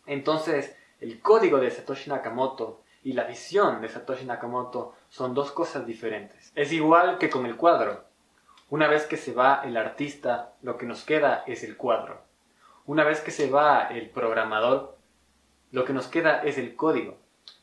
Entonces, 0.06 0.76
el 1.00 1.20
código 1.20 1.58
de 1.58 1.70
Satoshi 1.70 2.10
Nakamoto 2.10 2.80
y 3.08 3.14
la 3.14 3.24
visión 3.24 3.80
de 3.80 3.88
Satoshi 3.88 4.26
Nakamoto 4.26 4.94
son 5.08 5.32
dos 5.32 5.50
cosas 5.52 5.86
diferentes. 5.86 6.52
Es 6.54 6.72
igual 6.72 7.16
que 7.16 7.30
con 7.30 7.46
el 7.46 7.56
cuadro. 7.56 8.04
Una 8.68 8.86
vez 8.86 9.06
que 9.06 9.16
se 9.16 9.32
va 9.32 9.62
el 9.64 9.78
artista, 9.78 10.52
lo 10.60 10.76
que 10.76 10.84
nos 10.84 11.04
queda 11.04 11.42
es 11.46 11.64
el 11.64 11.78
cuadro. 11.78 12.20
Una 12.84 13.04
vez 13.04 13.22
que 13.22 13.30
se 13.30 13.48
va 13.48 13.88
el 13.88 14.10
programador, 14.10 14.98
lo 15.72 15.86
que 15.86 15.94
nos 15.94 16.06
queda 16.06 16.42
es 16.42 16.58
el 16.58 16.76
código. 16.76 17.16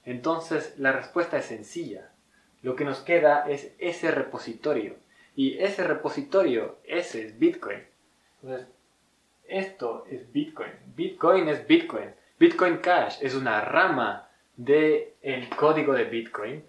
Entonces 0.03 0.73
la 0.79 0.93
respuesta 0.93 1.37
es 1.37 1.45
sencilla. 1.45 2.09
Lo 2.63 2.75
que 2.75 2.83
nos 2.83 3.01
queda 3.01 3.47
es 3.47 3.71
ese 3.77 4.09
repositorio. 4.09 4.95
Y 5.35 5.59
ese 5.59 5.83
repositorio, 5.83 6.77
ese 6.85 7.23
es 7.23 7.37
Bitcoin. 7.37 7.83
Entonces, 8.41 8.67
esto 9.47 10.07
es 10.09 10.31
Bitcoin. 10.31 10.71
Bitcoin 10.95 11.49
es 11.49 11.67
Bitcoin. 11.67 12.09
Bitcoin 12.39 12.77
Cash 12.77 13.19
es 13.21 13.35
una 13.35 13.61
rama 13.61 14.25
del 14.57 15.14
el 15.25 15.49
código 15.49 15.93
de 15.93 16.03
Bitcoin. 16.03 16.63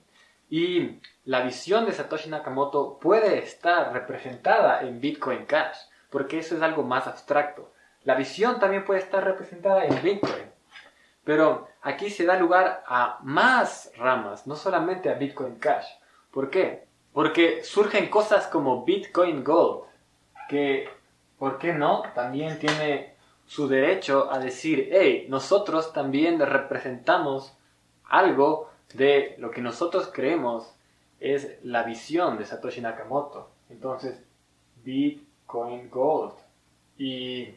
Y 0.48 1.00
la 1.24 1.42
visión 1.42 1.84
de 1.84 1.92
Satoshi 1.92 2.30
Nakamoto 2.30 2.98
puede 2.98 3.38
estar 3.38 3.92
representada 3.92 4.80
en 4.80 5.00
Bitcoin 5.00 5.44
Cash, 5.44 5.76
porque 6.10 6.38
eso 6.38 6.56
es 6.56 6.62
algo 6.62 6.82
más 6.82 7.06
abstracto. 7.06 7.70
La 8.04 8.14
visión 8.14 8.58
también 8.58 8.84
puede 8.84 9.00
estar 9.00 9.22
representada 9.22 9.84
en 9.84 10.02
Bitcoin. 10.02 10.46
Pero 11.24 11.68
aquí 11.82 12.08
se 12.08 12.24
da 12.24 12.36
lugar 12.36 12.82
a 12.86 13.18
más 13.22 13.90
ramas, 13.98 14.46
no 14.46 14.56
solamente 14.56 15.10
a 15.10 15.14
Bitcoin 15.14 15.56
Cash. 15.56 15.86
¿Por 16.30 16.48
qué? 16.48 16.86
Porque 17.12 17.62
surgen 17.62 18.08
cosas 18.08 18.46
como 18.46 18.84
Bitcoin 18.84 19.44
Gold, 19.44 19.84
que, 20.48 20.88
¿por 21.38 21.58
qué 21.58 21.72
no? 21.72 22.04
También 22.14 22.58
tiene 22.58 23.14
su 23.46 23.68
derecho 23.68 24.32
a 24.32 24.38
decir, 24.38 24.88
hey, 24.92 25.26
nosotros 25.28 25.92
también 25.92 26.38
representamos 26.40 27.55
algo 28.08 28.70
de 28.94 29.34
lo 29.38 29.50
que 29.50 29.60
nosotros 29.60 30.10
creemos 30.12 30.72
es 31.20 31.58
la 31.62 31.82
visión 31.82 32.38
de 32.38 32.44
Satoshi 32.44 32.80
Nakamoto. 32.80 33.50
Entonces, 33.68 34.22
Bitcoin 34.84 35.90
Gold. 35.90 36.34
Y 36.98 37.48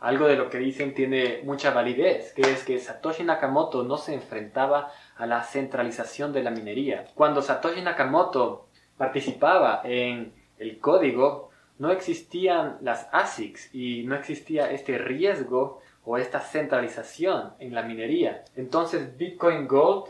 algo 0.00 0.26
de 0.26 0.36
lo 0.36 0.50
que 0.50 0.58
dicen 0.58 0.94
tiene 0.94 1.40
mucha 1.44 1.72
validez, 1.72 2.32
que 2.32 2.42
es 2.42 2.64
que 2.64 2.78
Satoshi 2.78 3.24
Nakamoto 3.24 3.82
no 3.82 3.96
se 3.96 4.14
enfrentaba 4.14 4.92
a 5.16 5.26
la 5.26 5.42
centralización 5.42 6.32
de 6.32 6.42
la 6.42 6.50
minería. 6.50 7.06
Cuando 7.14 7.42
Satoshi 7.42 7.82
Nakamoto 7.82 8.68
participaba 8.96 9.80
en 9.84 10.32
el 10.58 10.78
código, 10.78 11.50
no 11.78 11.90
existían 11.90 12.78
las 12.80 13.08
ASICs 13.12 13.74
y 13.74 14.04
no 14.04 14.14
existía 14.14 14.70
este 14.70 14.96
riesgo 14.96 15.80
o 16.06 16.16
esta 16.16 16.40
centralización 16.40 17.52
en 17.58 17.74
la 17.74 17.82
minería. 17.82 18.44
Entonces 18.54 19.16
Bitcoin 19.18 19.66
Gold 19.66 20.06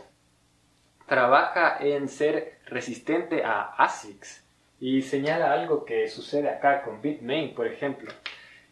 trabaja 1.07 1.77
en 1.79 2.07
ser 2.07 2.59
resistente 2.67 3.43
a 3.43 3.63
ASICs 3.63 4.45
y 4.79 5.01
señala 5.01 5.51
algo 5.51 5.85
que 5.85 6.07
sucede 6.07 6.49
acá 6.49 6.83
con 6.83 7.01
Bitmain, 7.01 7.55
por 7.55 7.65
ejemplo. 7.65 8.11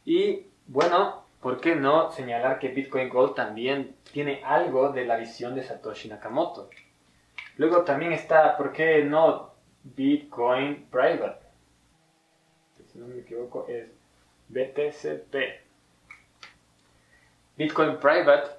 Y 0.06 0.46
bueno, 0.68 1.26
¿por 1.42 1.60
qué 1.60 1.76
no 1.76 2.12
señalar 2.12 2.60
que 2.60 2.68
Bitcoin 2.70 3.10
Gold 3.10 3.34
también 3.34 3.96
tiene 4.14 4.44
algo 4.46 4.92
de 4.92 5.06
la 5.06 5.18
visión 5.18 5.56
de 5.56 5.64
Satoshi 5.64 6.08
Nakamoto? 6.08 6.70
Luego 7.58 7.84
también 7.84 8.14
está, 8.14 8.56
¿por 8.56 8.72
qué 8.72 9.04
no 9.04 9.52
Bitcoin 9.84 10.86
Private? 10.92 11.44
Si 12.92 13.00
no 13.00 13.08
me 13.08 13.20
equivoco 13.20 13.66
es 13.68 13.90
BTCP. 14.50 15.65
Bitcoin 17.58 17.98
Private 17.98 18.50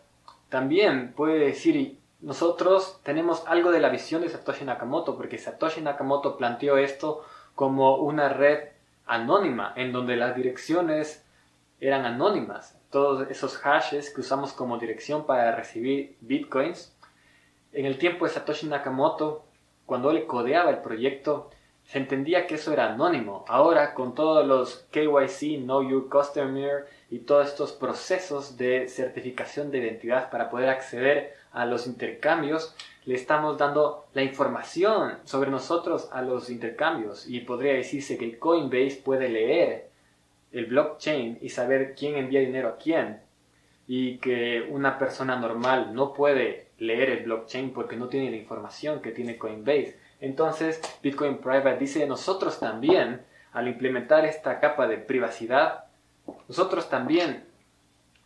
también 0.48 1.12
puede 1.14 1.38
decir, 1.38 1.98
nosotros 2.20 3.00
tenemos 3.02 3.44
algo 3.46 3.70
de 3.70 3.80
la 3.80 3.90
visión 3.90 4.22
de 4.22 4.28
Satoshi 4.28 4.64
Nakamoto, 4.64 5.16
porque 5.16 5.38
Satoshi 5.38 5.80
Nakamoto 5.80 6.36
planteó 6.36 6.78
esto 6.78 7.24
como 7.54 7.96
una 7.96 8.28
red 8.28 8.68
anónima, 9.06 9.72
en 9.76 9.92
donde 9.92 10.16
las 10.16 10.34
direcciones 10.34 11.24
eran 11.80 12.06
anónimas. 12.06 12.78
Todos 12.90 13.30
esos 13.30 13.58
hashes 13.58 14.12
que 14.12 14.22
usamos 14.22 14.52
como 14.52 14.78
dirección 14.78 15.26
para 15.26 15.54
recibir 15.54 16.16
bitcoins. 16.20 16.96
En 17.72 17.84
el 17.84 17.98
tiempo 17.98 18.24
de 18.24 18.32
Satoshi 18.32 18.66
Nakamoto, 18.66 19.44
cuando 19.84 20.10
él 20.10 20.26
codeaba 20.26 20.70
el 20.70 20.78
proyecto, 20.78 21.50
se 21.84 21.98
entendía 21.98 22.46
que 22.46 22.56
eso 22.56 22.72
era 22.72 22.92
anónimo. 22.92 23.44
Ahora, 23.48 23.94
con 23.94 24.14
todos 24.14 24.46
los 24.46 24.86
KYC, 24.90 25.62
Know 25.62 25.88
Your 25.88 26.08
Customer, 26.08 26.86
y 27.10 27.20
todos 27.20 27.48
estos 27.48 27.72
procesos 27.72 28.56
de 28.56 28.88
certificación 28.88 29.70
de 29.70 29.78
identidad 29.78 30.30
para 30.30 30.50
poder 30.50 30.68
acceder 30.68 31.34
a 31.52 31.64
los 31.64 31.86
intercambios, 31.86 32.74
le 33.04 33.14
estamos 33.14 33.56
dando 33.56 34.06
la 34.14 34.22
información 34.22 35.18
sobre 35.24 35.50
nosotros 35.50 36.08
a 36.12 36.22
los 36.22 36.50
intercambios. 36.50 37.28
Y 37.28 37.40
podría 37.40 37.74
decirse 37.74 38.18
que 38.18 38.38
Coinbase 38.38 39.00
puede 39.04 39.28
leer 39.28 39.88
el 40.52 40.66
blockchain 40.66 41.38
y 41.40 41.48
saber 41.50 41.94
quién 41.96 42.16
envía 42.16 42.40
dinero 42.40 42.70
a 42.70 42.76
quién. 42.76 43.20
Y 43.86 44.18
que 44.18 44.66
una 44.68 44.98
persona 44.98 45.36
normal 45.36 45.94
no 45.94 46.12
puede 46.12 46.66
leer 46.78 47.10
el 47.10 47.24
blockchain 47.24 47.72
porque 47.72 47.96
no 47.96 48.08
tiene 48.08 48.30
la 48.30 48.36
información 48.36 49.00
que 49.00 49.12
tiene 49.12 49.38
Coinbase. 49.38 49.96
Entonces, 50.20 50.80
Bitcoin 51.02 51.38
Private 51.38 51.78
dice, 51.78 52.06
nosotros 52.06 52.58
también, 52.58 53.22
al 53.52 53.68
implementar 53.68 54.24
esta 54.24 54.58
capa 54.58 54.88
de 54.88 54.98
privacidad, 54.98 55.85
nosotros 56.48 56.88
también 56.88 57.44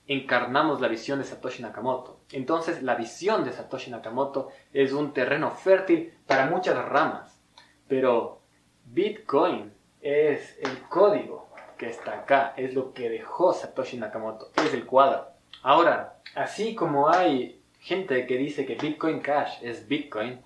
encarnamos 0.07 0.81
la 0.81 0.89
visión 0.89 1.19
de 1.19 1.25
Satoshi 1.25 1.63
Nakamoto. 1.63 2.21
Entonces, 2.33 2.83
la 2.83 2.97
visión 2.97 3.45
de 3.45 3.53
Satoshi 3.53 3.91
Nakamoto 3.91 4.49
es 4.73 4.93
un 4.93 5.13
terreno 5.13 5.53
fértil 5.53 6.13
para 6.27 6.47
muchas 6.47 6.77
ramas. 6.85 7.41
Pero 7.87 8.41
Bitcoin 8.87 9.73
es 10.01 10.59
el 10.63 10.83
código 10.89 11.49
que 11.79 11.89
está 11.89 12.21
acá, 12.21 12.55
es 12.57 12.75
lo 12.75 12.93
que 12.93 13.09
dejó 13.09 13.53
Satoshi 13.53 13.97
Nakamoto, 13.99 14.51
es 14.57 14.75
el 14.75 14.85
cuadro. 14.85 15.29
Ahora, 15.63 16.19
así 16.35 16.75
como 16.75 17.09
hay 17.09 17.63
gente 17.79 18.27
que 18.27 18.37
dice 18.37 18.67
que 18.67 18.75
Bitcoin 18.75 19.21
Cash 19.21 19.63
es 19.63 19.87
Bitcoin, 19.89 20.41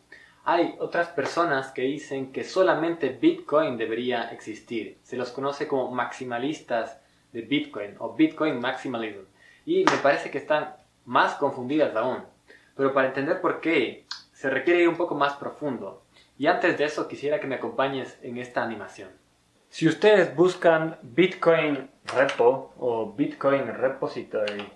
hay 0.45 0.77
otras 0.79 1.09
personas 1.09 1.73
que 1.73 1.83
dicen 1.83 2.33
que 2.33 2.45
solamente 2.45 3.09
Bitcoin 3.09 3.79
debería 3.79 4.31
existir. 4.31 4.99
Se 5.03 5.17
los 5.17 5.31
conoce 5.31 5.67
como 5.67 5.91
maximalistas 5.91 7.01
de 7.35 7.43
Bitcoin 7.43 7.97
o 7.99 8.15
Bitcoin 8.15 8.61
Maximalism. 8.61 9.25
Y 9.67 9.85
me 9.85 9.99
parece 9.99 10.31
que 10.31 10.39
están 10.39 10.77
más 11.05 11.35
confundidas 11.35 11.95
aún. 11.97 12.23
Pero 12.77 12.95
para 12.95 13.09
entender 13.09 13.41
por 13.41 13.61
qué, 13.61 14.07
se 14.33 14.49
requiere 14.49 14.83
ir 14.83 14.89
un 14.89 14.97
poco 14.97 15.15
más 15.15 15.35
profundo. 15.35 16.03
Y 16.39 16.47
antes 16.47 16.79
de 16.79 16.85
eso 16.85 17.09
quisiera 17.09 17.41
que 17.41 17.47
me 17.47 17.57
acompañes 17.57 18.19
en 18.23 18.39
esta 18.39 18.63
animación. 18.63 19.11
Si 19.69 19.89
ustedes 19.89 20.35
buscan 20.35 20.97
Bitcoin 21.03 21.91
Repo 22.05 22.73
o 22.79 23.13
Bitcoin 23.13 23.67
Repository 23.67 24.69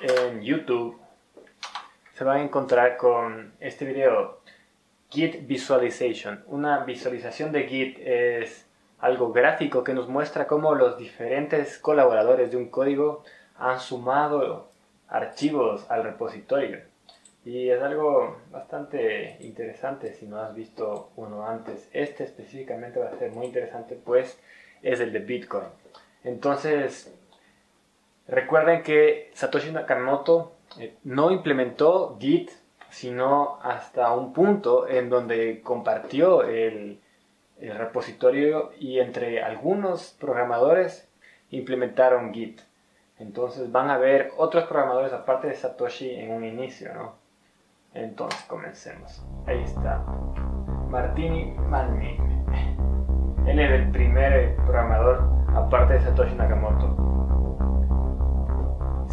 en 0.00 0.42
YouTube, 0.42 0.98
se 2.14 2.24
van 2.24 2.38
a 2.38 2.42
encontrar 2.42 2.96
con 2.96 3.54
este 3.60 3.84
video 3.84 4.40
Git 5.10 5.46
Visualization. 5.46 6.42
Una 6.48 6.84
visualización 6.84 7.52
de 7.52 7.68
Git 7.68 7.98
es 8.00 8.63
algo 8.98 9.32
gráfico 9.32 9.84
que 9.84 9.94
nos 9.94 10.08
muestra 10.08 10.46
cómo 10.46 10.74
los 10.74 10.98
diferentes 10.98 11.78
colaboradores 11.78 12.50
de 12.50 12.56
un 12.56 12.68
código 12.68 13.24
han 13.56 13.80
sumado 13.80 14.70
archivos 15.08 15.90
al 15.90 16.04
repositorio. 16.04 16.80
Y 17.44 17.68
es 17.68 17.82
algo 17.82 18.38
bastante 18.50 19.36
interesante 19.40 20.14
si 20.14 20.26
no 20.26 20.40
has 20.40 20.54
visto 20.54 21.10
uno 21.16 21.46
antes. 21.46 21.88
Este 21.92 22.24
específicamente 22.24 22.98
va 22.98 23.10
a 23.10 23.18
ser 23.18 23.32
muy 23.32 23.46
interesante 23.46 23.98
pues 24.02 24.38
es 24.82 25.00
el 25.00 25.12
de 25.12 25.18
Bitcoin. 25.18 25.66
Entonces, 26.24 27.14
recuerden 28.26 28.82
que 28.82 29.30
Satoshi 29.34 29.72
Nakamoto 29.72 30.52
eh, 30.78 30.94
no 31.04 31.30
implementó 31.30 32.16
Git, 32.18 32.50
sino 32.90 33.58
hasta 33.62 34.12
un 34.12 34.32
punto 34.32 34.88
en 34.88 35.10
donde 35.10 35.60
compartió 35.62 36.44
el, 36.44 36.98
repositorio 37.60 38.72
y 38.78 38.98
entre 38.98 39.42
algunos 39.42 40.16
programadores 40.20 41.08
implementaron 41.50 42.32
Git. 42.32 42.60
Entonces 43.18 43.70
van 43.70 43.90
a 43.90 43.98
ver 43.98 44.32
otros 44.36 44.64
programadores 44.64 45.12
aparte 45.12 45.48
de 45.48 45.54
Satoshi 45.54 46.10
en 46.10 46.32
un 46.32 46.44
inicio, 46.44 46.92
¿no? 46.94 47.14
Entonces 47.94 48.42
comencemos. 48.42 49.24
Ahí 49.46 49.62
está. 49.62 50.04
Martini 50.88 51.52
Malmi. 51.52 52.18
Él 53.46 53.58
es 53.58 53.70
el 53.70 53.90
primer 53.90 54.56
programador 54.56 55.22
aparte 55.54 55.94
de 55.94 56.00
Satoshi 56.00 56.34
Nakamoto 56.34 57.04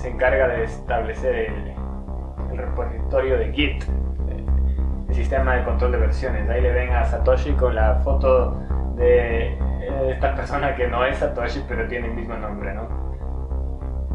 se 0.02 0.10
encarga 0.10 0.48
de 0.48 0.64
establecer 0.64 1.36
el, 1.36 2.58
repositorio 2.58 3.38
de 3.38 3.54
Git, 3.54 3.84
el 5.12 5.16
sistema 5.18 5.56
de 5.56 5.66
control 5.66 5.92
de 5.92 5.98
versiones. 5.98 6.50
Ahí 6.50 6.62
le 6.62 6.72
ven 6.72 6.94
a 6.94 7.04
Satoshi 7.04 7.52
con 7.54 7.76
la 7.76 7.96
foto 7.96 8.56
de 8.96 9.58
esta 10.10 10.34
persona 10.36 10.74
que 10.74 10.88
no 10.88 11.06
es 11.06 11.18
Satoshi, 11.18 11.66
pero 11.68 11.86
tiene 11.88 12.08
el 12.08 12.14
mismo 12.14 12.36
nombre, 12.36 12.74
¿no? 12.74 12.88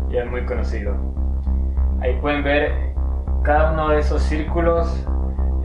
Y 0.08 0.16
es 0.16 0.26
muy 0.30 0.46
conocido. 0.46 0.94
Ahí 2.00 2.18
pueden 2.20 2.42
ver 2.42 2.94
cada 3.42 3.72
uno 3.72 3.90
de 3.90 3.98
esos 3.98 4.22
círculos 4.22 5.06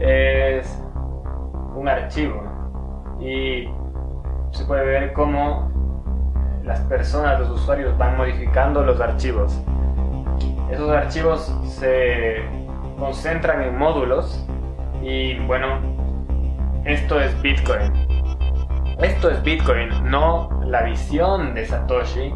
es 0.00 0.78
un 1.74 1.88
archivo 1.88 2.42
y 3.18 3.68
se 4.50 4.64
puede 4.66 4.84
ver 4.84 5.12
cómo 5.14 5.70
las 6.62 6.80
personas, 6.80 7.40
los 7.40 7.50
usuarios 7.50 7.96
van 7.96 8.18
modificando 8.18 8.82
los 8.82 9.00
archivos. 9.00 9.58
Esos 10.70 10.90
archivos 10.90 11.40
se 11.64 12.42
concentran 12.98 13.62
en 13.62 13.78
módulos 13.78 14.46
y 15.02 15.38
bueno, 15.46 15.80
esto 16.84 17.20
es 17.20 17.40
Bitcoin. 17.42 17.92
Esto 19.00 19.30
es 19.30 19.42
Bitcoin, 19.42 19.88
no 20.08 20.48
la 20.64 20.82
visión 20.82 21.54
de 21.54 21.66
Satoshi, 21.66 22.32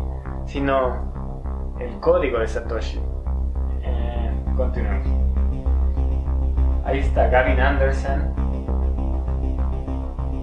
sino 0.47 1.75
el 1.79 2.01
código 2.01 2.41
de 2.41 2.49
Satoshi. 2.49 3.01
Eh, 3.83 4.31
continuamos. 4.57 5.07
Ahí 6.85 6.99
está 6.99 7.29
Gavin 7.29 7.61
Anderson, 7.61 8.35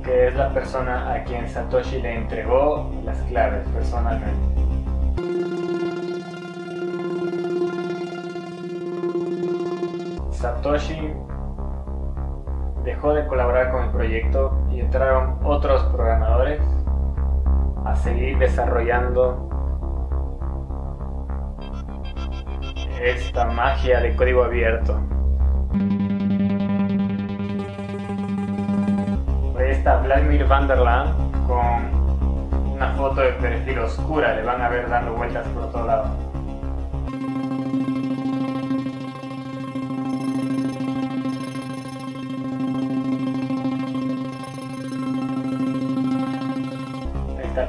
que 0.03 0.27
es 0.27 0.35
la 0.35 0.53
persona 0.53 1.13
a 1.13 1.23
quien 1.25 1.49
Satoshi 1.49 2.01
le 2.01 2.15
entregó 2.15 2.89
las 3.03 3.17
claves 3.23 3.67
personalmente. 3.67 4.53
Satoshi 10.31 11.13
dejó 12.83 13.13
de 13.13 13.25
colaborar 13.27 13.71
con 13.71 13.83
el 13.83 13.91
proyecto 13.91 14.57
y 14.71 14.81
entraron 14.81 15.39
otros 15.43 15.83
programadores 15.85 16.61
a 17.85 17.95
seguir 17.95 18.37
desarrollando 18.37 19.49
esta 23.01 23.45
magia 23.45 23.99
de 23.99 24.15
código 24.15 24.43
abierto. 24.43 24.99
Ahí 29.57 29.71
está 29.71 29.97
Vladimir 29.97 30.45
Vanderland 30.45 31.47
con 31.47 32.73
una 32.73 32.93
foto 32.93 33.21
de 33.21 33.33
perfil 33.33 33.79
oscura, 33.79 34.35
le 34.35 34.43
van 34.43 34.61
a 34.61 34.69
ver 34.69 34.89
dando 34.89 35.13
vueltas 35.13 35.47
por 35.49 35.71
todo 35.71 35.87
lado. 35.87 36.32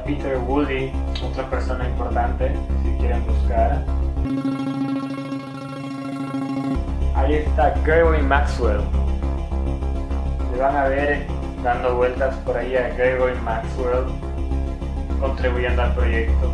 Peter 0.05 0.37
Woody, 0.37 0.91
otra 1.23 1.49
persona 1.49 1.87
importante, 1.87 2.51
si 2.83 2.91
quieren 2.99 3.25
buscar. 3.25 3.83
Ahí 7.15 7.33
está 7.35 7.73
Gregory 7.83 8.21
Maxwell. 8.21 8.81
Le 10.51 10.59
van 10.59 10.75
a 10.75 10.83
ver 10.85 11.25
dando 11.63 11.95
vueltas 11.95 12.35
por 12.45 12.55
ahí 12.55 12.75
a 12.75 12.89
Gregory 12.89 13.35
Maxwell 13.39 14.05
contribuyendo 15.19 15.81
al 15.81 15.93
proyecto. 15.95 16.53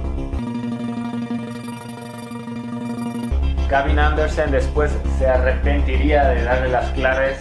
Gavin 3.69 3.99
Anderson 3.99 4.51
después 4.51 4.97
se 5.17 5.27
arrepentiría 5.27 6.23
de 6.29 6.43
darle 6.43 6.69
las 6.69 6.89
claves 6.91 7.39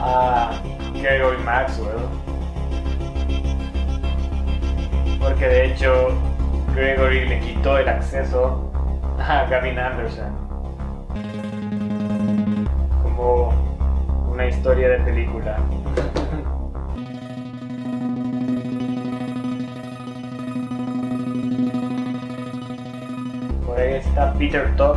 a 0.00 0.60
Gregory 1.00 1.38
Maxwell 1.38 2.13
porque 5.44 5.56
de 5.56 5.66
hecho 5.66 6.08
Gregory 6.74 7.28
le 7.28 7.40
quitó 7.40 7.76
el 7.76 7.88
acceso 7.88 8.70
a 9.18 9.44
Gavin 9.44 9.78
Anderson. 9.78 10.32
Como 13.02 13.52
una 14.32 14.46
historia 14.46 14.88
de 14.88 14.98
película. 15.00 15.58
Por 23.66 23.78
ahí 23.78 23.94
está 23.94 24.32
Peter 24.34 24.74
Top 24.76 24.96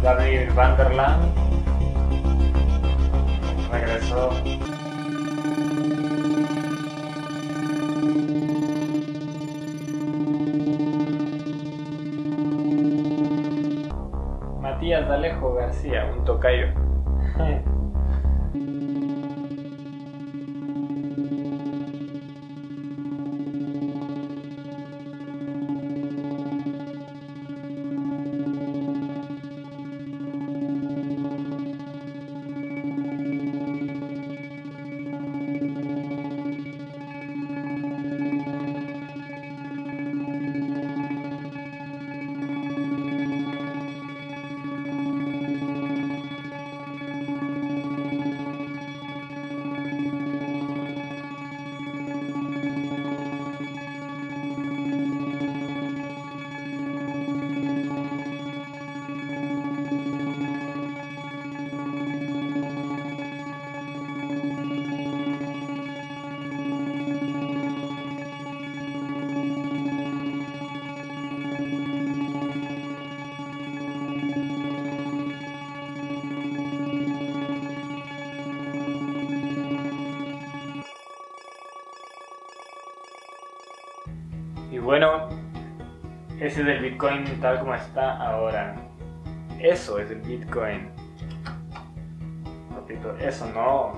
Vladimir 0.00 0.52
Vanderland 0.54 1.39
Matías 14.60 15.08
D'Alejo 15.08 15.54
García, 15.54 16.10
un 16.12 16.24
tocayo. 16.24 16.79
Bueno, 85.00 85.30
ese 86.38 86.60
es 86.60 86.68
el 86.68 86.82
Bitcoin 86.82 87.24
tal 87.40 87.60
como 87.60 87.74
está 87.74 88.18
ahora. 88.18 88.76
Eso 89.58 89.98
es 89.98 90.10
el 90.10 90.20
Bitcoin. 90.20 90.90
Repito, 92.74 93.16
eso 93.16 93.46
no. 93.46 93.96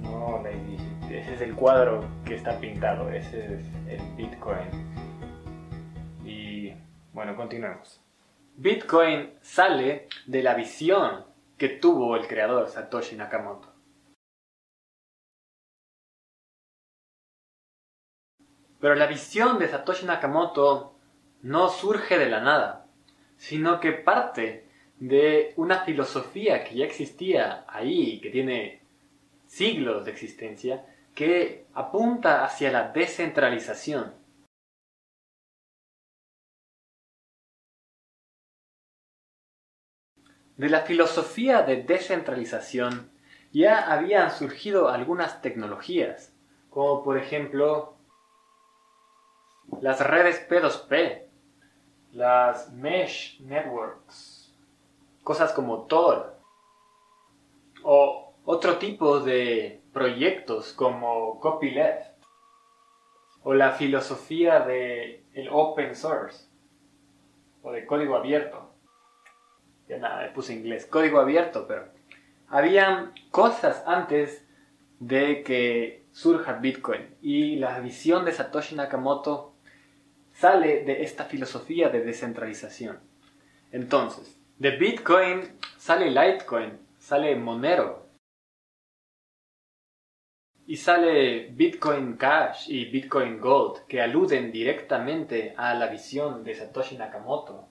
No. 0.00 0.42
Ese 1.10 1.34
es 1.34 1.40
el 1.42 1.54
cuadro 1.54 2.06
que 2.24 2.36
está 2.36 2.58
pintado. 2.58 3.10
Ese 3.10 3.56
es 3.56 3.60
el 3.86 4.00
Bitcoin. 4.16 4.70
Y 6.24 6.72
bueno, 7.12 7.36
continuemos. 7.36 8.00
Bitcoin 8.56 9.34
sale 9.42 10.08
de 10.26 10.42
la 10.42 10.54
visión 10.54 11.26
que 11.58 11.68
tuvo 11.68 12.16
el 12.16 12.26
creador 12.26 12.68
Satoshi 12.68 13.14
Nakamoto. 13.14 13.73
Pero 18.84 18.96
la 18.96 19.06
visión 19.06 19.58
de 19.58 19.66
Satoshi 19.66 20.04
Nakamoto 20.04 20.94
no 21.40 21.70
surge 21.70 22.18
de 22.18 22.28
la 22.28 22.40
nada, 22.40 22.86
sino 23.38 23.80
que 23.80 23.92
parte 23.92 24.68
de 24.98 25.54
una 25.56 25.86
filosofía 25.86 26.62
que 26.64 26.74
ya 26.74 26.84
existía 26.84 27.64
ahí, 27.66 28.20
que 28.20 28.28
tiene 28.28 28.82
siglos 29.46 30.04
de 30.04 30.10
existencia, 30.10 30.84
que 31.14 31.64
apunta 31.72 32.44
hacia 32.44 32.70
la 32.70 32.90
descentralización. 32.90 34.12
De 40.58 40.68
la 40.68 40.82
filosofía 40.82 41.62
de 41.62 41.84
descentralización 41.84 43.10
ya 43.50 43.90
habían 43.90 44.30
surgido 44.30 44.90
algunas 44.90 45.40
tecnologías, 45.40 46.34
como 46.68 47.02
por 47.02 47.16
ejemplo 47.16 47.93
las 49.80 50.00
redes 50.00 50.46
P2P, 50.48 51.22
las 52.12 52.72
mesh 52.72 53.40
networks, 53.40 54.54
cosas 55.22 55.52
como 55.52 55.86
Tor, 55.86 56.38
o 57.82 58.34
otro 58.44 58.78
tipo 58.78 59.20
de 59.20 59.82
proyectos 59.92 60.72
como 60.72 61.40
copyleft, 61.40 62.14
o 63.42 63.54
la 63.54 63.72
filosofía 63.72 64.60
de 64.60 65.24
el 65.34 65.48
open 65.50 65.94
source, 65.94 66.48
o 67.62 67.72
de 67.72 67.86
código 67.86 68.16
abierto. 68.16 68.70
Ya 69.88 69.98
nada, 69.98 70.22
me 70.22 70.30
puse 70.30 70.54
inglés, 70.54 70.86
código 70.86 71.20
abierto, 71.20 71.66
pero 71.66 71.88
habían 72.48 73.12
cosas 73.30 73.82
antes 73.86 74.46
de 74.98 75.42
que 75.42 76.04
surja 76.12 76.54
Bitcoin. 76.54 77.16
Y 77.20 77.56
la 77.56 77.80
visión 77.80 78.24
de 78.24 78.32
Satoshi 78.32 78.76
Nakamoto 78.76 79.53
sale 80.34 80.84
de 80.84 81.02
esta 81.02 81.24
filosofía 81.24 81.88
de 81.88 82.02
descentralización. 82.02 83.00
Entonces, 83.70 84.40
de 84.58 84.72
Bitcoin 84.76 85.58
sale 85.78 86.10
Litecoin, 86.10 86.78
sale 86.98 87.34
Monero. 87.36 88.04
Y 90.66 90.76
sale 90.76 91.48
Bitcoin 91.50 92.16
Cash 92.16 92.70
y 92.70 92.86
Bitcoin 92.86 93.38
Gold, 93.38 93.86
que 93.86 94.00
aluden 94.00 94.50
directamente 94.50 95.54
a 95.56 95.74
la 95.74 95.88
visión 95.88 96.42
de 96.42 96.54
Satoshi 96.54 96.96
Nakamoto. 96.96 97.68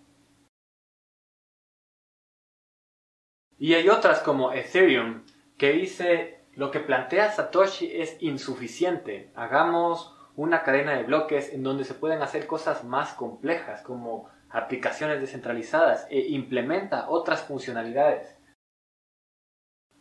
Y 3.57 3.73
hay 3.73 3.89
otras 3.89 4.19
como 4.19 4.53
Ethereum, 4.53 5.23
que 5.57 5.71
dice 5.71 6.45
lo 6.55 6.69
que 6.69 6.79
plantea 6.79 7.31
Satoshi 7.31 7.89
es 7.91 8.21
insuficiente, 8.21 9.31
hagamos 9.35 10.15
una 10.35 10.63
cadena 10.63 10.93
de 10.93 11.03
bloques 11.03 11.53
en 11.53 11.63
donde 11.63 11.83
se 11.83 11.93
pueden 11.93 12.21
hacer 12.21 12.47
cosas 12.47 12.83
más 12.83 13.13
complejas 13.13 13.81
como 13.81 14.29
aplicaciones 14.49 15.19
descentralizadas 15.19 16.07
e 16.09 16.19
implementa 16.29 17.09
otras 17.09 17.43
funcionalidades. 17.43 18.37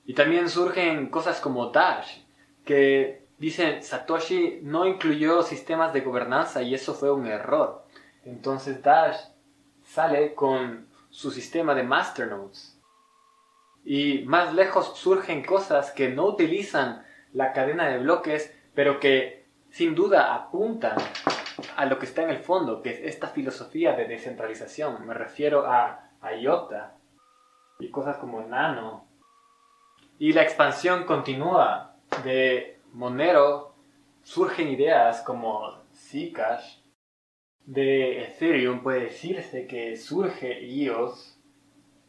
Y 0.04 0.14
también 0.14 0.48
surgen 0.48 1.08
cosas 1.08 1.40
como 1.40 1.70
Dash, 1.70 2.18
que 2.64 3.26
dicen 3.38 3.82
Satoshi 3.82 4.60
no 4.62 4.86
incluyó 4.86 5.42
sistemas 5.42 5.92
de 5.92 6.00
gobernanza 6.00 6.62
y 6.62 6.74
eso 6.74 6.94
fue 6.94 7.12
un 7.12 7.26
error. 7.26 7.84
Entonces 8.24 8.82
Dash 8.82 9.16
sale 9.84 10.34
con 10.34 10.88
su 11.10 11.30
sistema 11.30 11.74
de 11.74 11.82
masternodes. 11.82 12.78
Y 13.84 14.24
más 14.26 14.54
lejos 14.54 14.96
surgen 14.96 15.44
cosas 15.44 15.90
que 15.90 16.08
no 16.08 16.26
utilizan 16.26 17.04
la 17.32 17.52
cadena 17.52 17.88
de 17.88 17.98
bloques, 17.98 18.54
pero 18.74 19.00
que 19.00 19.41
sin 19.72 19.94
duda 19.94 20.34
apuntan 20.34 20.98
a 21.76 21.86
lo 21.86 21.98
que 21.98 22.04
está 22.04 22.22
en 22.22 22.30
el 22.30 22.38
fondo, 22.38 22.82
que 22.82 22.90
es 22.90 23.00
esta 23.14 23.28
filosofía 23.28 23.94
de 23.94 24.04
descentralización. 24.04 25.06
Me 25.06 25.14
refiero 25.14 25.64
a, 25.66 26.10
IOTA 26.38 26.98
y 27.80 27.90
cosas 27.90 28.18
como 28.18 28.42
Nano. 28.42 29.08
Y 30.18 30.34
la 30.34 30.42
expansión 30.42 31.04
continúa 31.04 31.96
de 32.22 32.80
Monero, 32.92 33.74
surgen 34.22 34.68
ideas 34.68 35.22
como 35.22 35.82
Zcash. 35.94 36.80
De 37.64 38.24
Ethereum 38.24 38.82
puede 38.82 39.04
decirse 39.04 39.66
que 39.66 39.96
surge 39.96 40.64
EOS 40.64 41.40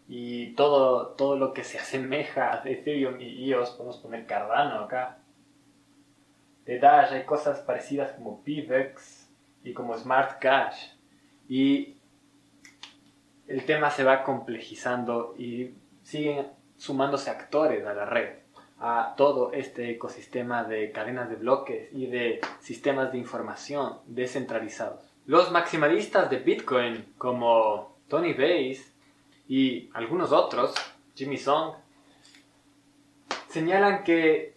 y 0.10 0.54
todo, 0.56 1.16
todo 1.16 1.38
lo 1.38 1.54
que 1.54 1.64
se 1.64 1.80
asemeja 1.80 2.52
a 2.52 2.70
Ethereum 2.70 3.22
y 3.22 3.52
EOS, 3.52 3.72
podemos 3.72 3.98
poner 4.00 4.26
Cardano 4.26 4.84
acá 4.84 5.23
de 6.66 6.80
Dash 6.80 7.14
hay 7.14 7.24
cosas 7.24 7.60
parecidas 7.60 8.14
como 8.14 8.44
PIVEX 8.44 9.30
y 9.64 9.74
como 9.74 9.98
Smart 9.98 10.40
Cash. 10.40 10.92
Y 11.50 11.98
el 13.48 13.66
tema 13.66 13.90
se 13.90 14.04
va 14.04 14.24
complejizando 14.24 15.36
y 15.38 15.74
siguen 16.02 16.48
sumándose 16.78 17.30
actores 17.30 17.86
a 17.86 17.94
la 17.94 18.06
red, 18.06 18.40
a 18.80 19.14
todo 19.18 19.52
este 19.54 19.92
ecosistema 19.92 20.64
de 20.64 20.92
cadenas 20.92 21.30
de 21.30 21.36
bloques 21.36 21.90
y 21.94 22.08
de 22.08 22.42
sistemas 22.62 23.12
de 23.12 23.18
información 23.18 24.00
descentralizados. 24.06 25.14
Los 25.26 25.52
maximalistas 25.52 26.30
de 26.30 26.40
Bitcoin 26.40 27.14
como 27.18 27.98
Tony 28.08 28.34
Bass 28.34 28.94
y 29.48 29.90
algunos 29.94 30.32
otros, 30.32 30.74
Jimmy 31.16 31.38
Song, 31.38 31.76
señalan 33.50 34.04
que 34.04 34.53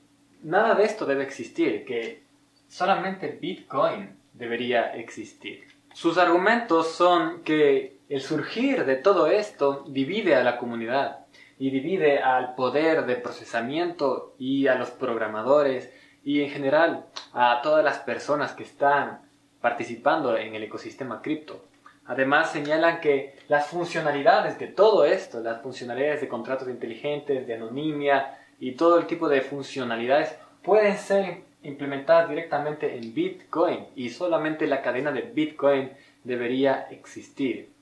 nada 0.46 0.74
de 0.74 0.84
esto 0.84 1.04
debe 1.04 1.24
existir, 1.24 1.84
que 1.84 2.22
solamente 2.68 3.36
Bitcoin 3.40 4.16
debería 4.32 4.94
existir. 4.94 5.64
Sus 5.92 6.18
argumentos 6.18 6.92
son 6.92 7.42
que 7.42 7.98
el 8.08 8.20
surgir 8.20 8.84
de 8.84 8.96
todo 8.96 9.26
esto 9.26 9.84
divide 9.88 10.36
a 10.36 10.44
la 10.44 10.56
comunidad 10.56 11.26
y 11.58 11.70
divide 11.70 12.20
al 12.20 12.54
poder 12.54 13.06
de 13.06 13.16
procesamiento 13.16 14.34
y 14.38 14.68
a 14.68 14.76
los 14.76 14.90
programadores 14.90 15.92
y 16.22 16.42
en 16.42 16.50
general 16.50 17.06
a 17.32 17.60
todas 17.62 17.84
las 17.84 17.98
personas 17.98 18.52
que 18.52 18.62
están 18.62 19.22
participando 19.60 20.36
en 20.36 20.54
el 20.54 20.62
ecosistema 20.62 21.22
cripto. 21.22 21.64
Además 22.04 22.52
señalan 22.52 23.00
que 23.00 23.34
las 23.48 23.66
funcionalidades 23.66 24.60
de 24.60 24.68
todo 24.68 25.04
esto, 25.04 25.40
las 25.40 25.60
funcionalidades 25.60 26.20
de 26.20 26.28
contratos 26.28 26.68
inteligentes, 26.68 27.48
de 27.48 27.54
anonimia 27.54 28.38
y 28.58 28.72
todo 28.72 28.98
el 28.98 29.06
tipo 29.06 29.28
de 29.28 29.42
funcionalidades 29.42 30.36
pueden 30.62 30.96
ser 30.96 31.42
implementadas 31.62 32.28
directamente 32.28 32.96
en 32.96 33.12
Bitcoin 33.14 33.86
y 33.94 34.10
solamente 34.10 34.66
la 34.66 34.82
cadena 34.82 35.12
de 35.12 35.22
Bitcoin 35.22 35.90
debería 36.24 36.88
existir. 36.90 37.72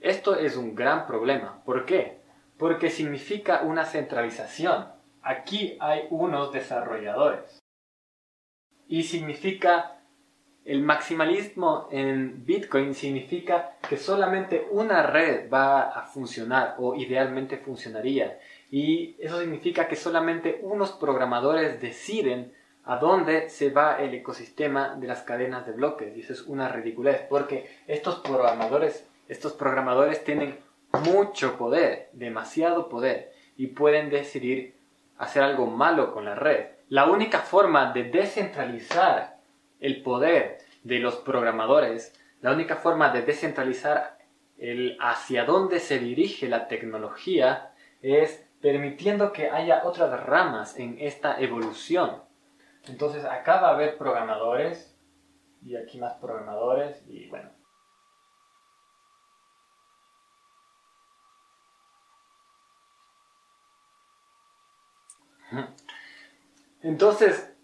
Esto 0.00 0.36
es 0.36 0.56
un 0.56 0.74
gran 0.74 1.06
problema. 1.06 1.62
¿Por 1.64 1.86
qué? 1.86 2.18
Porque 2.58 2.90
significa 2.90 3.62
una 3.62 3.84
centralización. 3.84 4.88
Aquí 5.22 5.76
hay 5.80 6.06
unos 6.10 6.52
desarrolladores. 6.52 7.58
Y 8.88 9.02
significa 9.02 9.96
el 10.66 10.82
maximalismo 10.82 11.88
en 11.92 12.44
Bitcoin 12.44 12.92
significa 12.94 13.76
que 13.88 13.96
solamente 13.96 14.66
una 14.72 15.04
red 15.04 15.48
va 15.48 15.82
a 15.82 16.02
funcionar 16.02 16.74
o 16.78 16.96
idealmente 16.96 17.56
funcionaría. 17.56 18.38
Y 18.70 19.16
eso 19.18 19.40
significa 19.40 19.88
que 19.88 19.96
solamente 19.96 20.60
unos 20.62 20.92
programadores 20.92 21.80
deciden 21.80 22.52
a 22.84 22.96
dónde 22.96 23.48
se 23.50 23.70
va 23.70 24.00
el 24.00 24.14
ecosistema 24.14 24.94
de 24.94 25.06
las 25.06 25.22
cadenas 25.22 25.66
de 25.66 25.72
bloques. 25.72 26.16
Y 26.16 26.20
eso 26.20 26.32
es 26.32 26.42
una 26.42 26.68
ridiculez 26.68 27.22
porque 27.28 27.68
estos 27.86 28.16
programadores, 28.20 29.08
estos 29.28 29.52
programadores 29.52 30.24
tienen 30.24 30.58
mucho 31.04 31.56
poder, 31.56 32.08
demasiado 32.12 32.88
poder, 32.88 33.32
y 33.56 33.68
pueden 33.68 34.10
decidir 34.10 34.74
hacer 35.18 35.42
algo 35.42 35.66
malo 35.66 36.12
con 36.12 36.24
la 36.24 36.34
red. 36.34 36.66
La 36.88 37.10
única 37.10 37.40
forma 37.40 37.92
de 37.92 38.04
descentralizar 38.04 39.38
el 39.80 40.02
poder 40.02 40.58
de 40.84 40.98
los 41.00 41.16
programadores, 41.16 42.14
la 42.40 42.52
única 42.52 42.76
forma 42.76 43.10
de 43.10 43.22
descentralizar 43.22 44.18
el 44.58 44.96
hacia 45.00 45.44
dónde 45.44 45.80
se 45.80 45.98
dirige 45.98 46.48
la 46.48 46.68
tecnología 46.68 47.72
es 48.00 48.45
permitiendo 48.60 49.32
que 49.32 49.50
haya 49.50 49.82
otras 49.84 50.24
ramas 50.24 50.78
en 50.78 50.96
esta 51.00 51.40
evolución. 51.40 52.22
Entonces 52.88 53.24
acá 53.24 53.60
va 53.60 53.68
a 53.68 53.74
haber 53.74 53.98
programadores 53.98 54.96
y 55.62 55.76
aquí 55.76 55.98
más 55.98 56.14
programadores 56.14 57.04
y 57.08 57.28
bueno. 57.28 57.50
Entonces, 66.82 67.56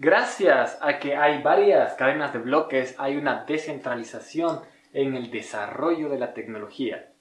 Gracias 0.00 0.78
a 0.80 1.00
que 1.00 1.16
hay 1.16 1.42
varias 1.42 1.94
cadenas 1.94 2.32
de 2.32 2.38
bloques, 2.38 2.94
hay 2.98 3.16
una 3.16 3.44
descentralización 3.44 4.60
en 4.92 5.16
el 5.16 5.32
desarrollo 5.32 6.08
de 6.08 6.20
la 6.20 6.34
tecnología. 6.34 7.12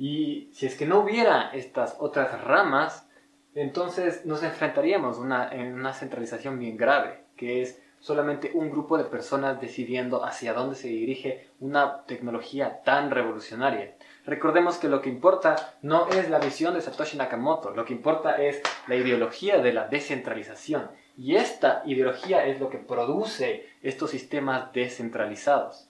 Y 0.00 0.48
si 0.54 0.64
es 0.64 0.76
que 0.76 0.86
no 0.86 1.00
hubiera 1.00 1.50
estas 1.50 1.94
otras 1.98 2.42
ramas, 2.42 3.06
entonces 3.54 4.24
nos 4.24 4.42
enfrentaríamos 4.42 5.18
en 5.18 5.74
una 5.74 5.92
centralización 5.92 6.58
bien 6.58 6.78
grave, 6.78 7.24
que 7.36 7.60
es 7.60 7.82
solamente 7.98 8.50
un 8.54 8.70
grupo 8.70 8.96
de 8.96 9.04
personas 9.04 9.60
decidiendo 9.60 10.24
hacia 10.24 10.54
dónde 10.54 10.74
se 10.74 10.88
dirige 10.88 11.50
una 11.60 12.06
tecnología 12.06 12.80
tan 12.82 13.10
revolucionaria. 13.10 13.94
Recordemos 14.24 14.78
que 14.78 14.88
lo 14.88 15.02
que 15.02 15.10
importa 15.10 15.74
no 15.82 16.08
es 16.08 16.30
la 16.30 16.38
visión 16.38 16.72
de 16.72 16.80
Satoshi 16.80 17.18
Nakamoto, 17.18 17.72
lo 17.72 17.84
que 17.84 17.92
importa 17.92 18.42
es 18.42 18.62
la 18.86 18.96
ideología 18.96 19.58
de 19.58 19.74
la 19.74 19.86
descentralización 19.86 20.90
y 21.18 21.36
esta 21.36 21.82
ideología 21.84 22.46
es 22.46 22.58
lo 22.58 22.70
que 22.70 22.78
produce 22.78 23.68
estos 23.82 24.12
sistemas 24.12 24.72
descentralizados. 24.72 25.89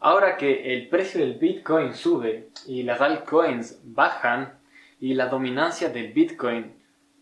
Ahora 0.00 0.36
que 0.36 0.74
el 0.74 0.88
precio 0.88 1.20
del 1.20 1.34
Bitcoin 1.34 1.92
sube 1.92 2.50
y 2.66 2.84
las 2.84 3.00
altcoins 3.00 3.80
bajan 3.84 4.58
y 5.00 5.14
la 5.14 5.26
dominancia 5.26 5.88
del 5.88 6.12
Bitcoin 6.12 6.72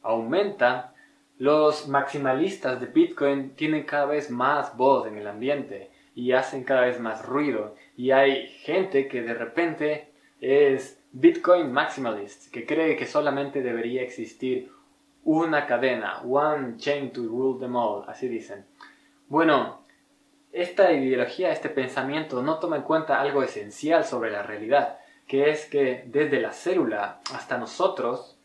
aumenta, 0.02 0.92
los 1.38 1.88
maximalistas 1.88 2.78
de 2.80 2.86
Bitcoin 2.86 3.50
tienen 3.50 3.84
cada 3.84 4.06
vez 4.06 4.30
más 4.30 4.76
voz 4.76 5.06
en 5.06 5.16
el 5.16 5.26
ambiente 5.26 5.90
y 6.14 6.32
hacen 6.32 6.64
cada 6.64 6.82
vez 6.82 7.00
más 7.00 7.24
ruido. 7.24 7.74
Y 7.96 8.10
hay 8.10 8.48
gente 8.48 9.08
que 9.08 9.22
de 9.22 9.34
repente 9.34 10.08
es 10.40 11.00
Bitcoin 11.12 11.72
maximalist, 11.72 12.50
que 12.50 12.66
cree 12.66 12.96
que 12.96 13.06
solamente 13.06 13.62
debería 13.62 14.02
existir 14.02 14.70
una 15.24 15.66
cadena, 15.66 16.20
one 16.22 16.76
chain 16.76 17.10
to 17.10 17.22
rule 17.22 17.58
them 17.58 17.74
all, 17.74 18.04
así 18.06 18.28
dicen. 18.28 18.66
Bueno, 19.28 19.85
esta 20.56 20.90
ideología, 20.90 21.52
este 21.52 21.68
pensamiento 21.68 22.42
no 22.42 22.58
toma 22.58 22.76
en 22.76 22.82
cuenta 22.82 23.20
algo 23.20 23.42
esencial 23.42 24.04
sobre 24.04 24.30
la 24.30 24.42
realidad, 24.42 24.98
que 25.26 25.50
es 25.50 25.66
que 25.66 26.04
desde 26.06 26.40
la 26.40 26.52
célula 26.52 27.20
hasta 27.34 27.58
nosotros, 27.58 28.38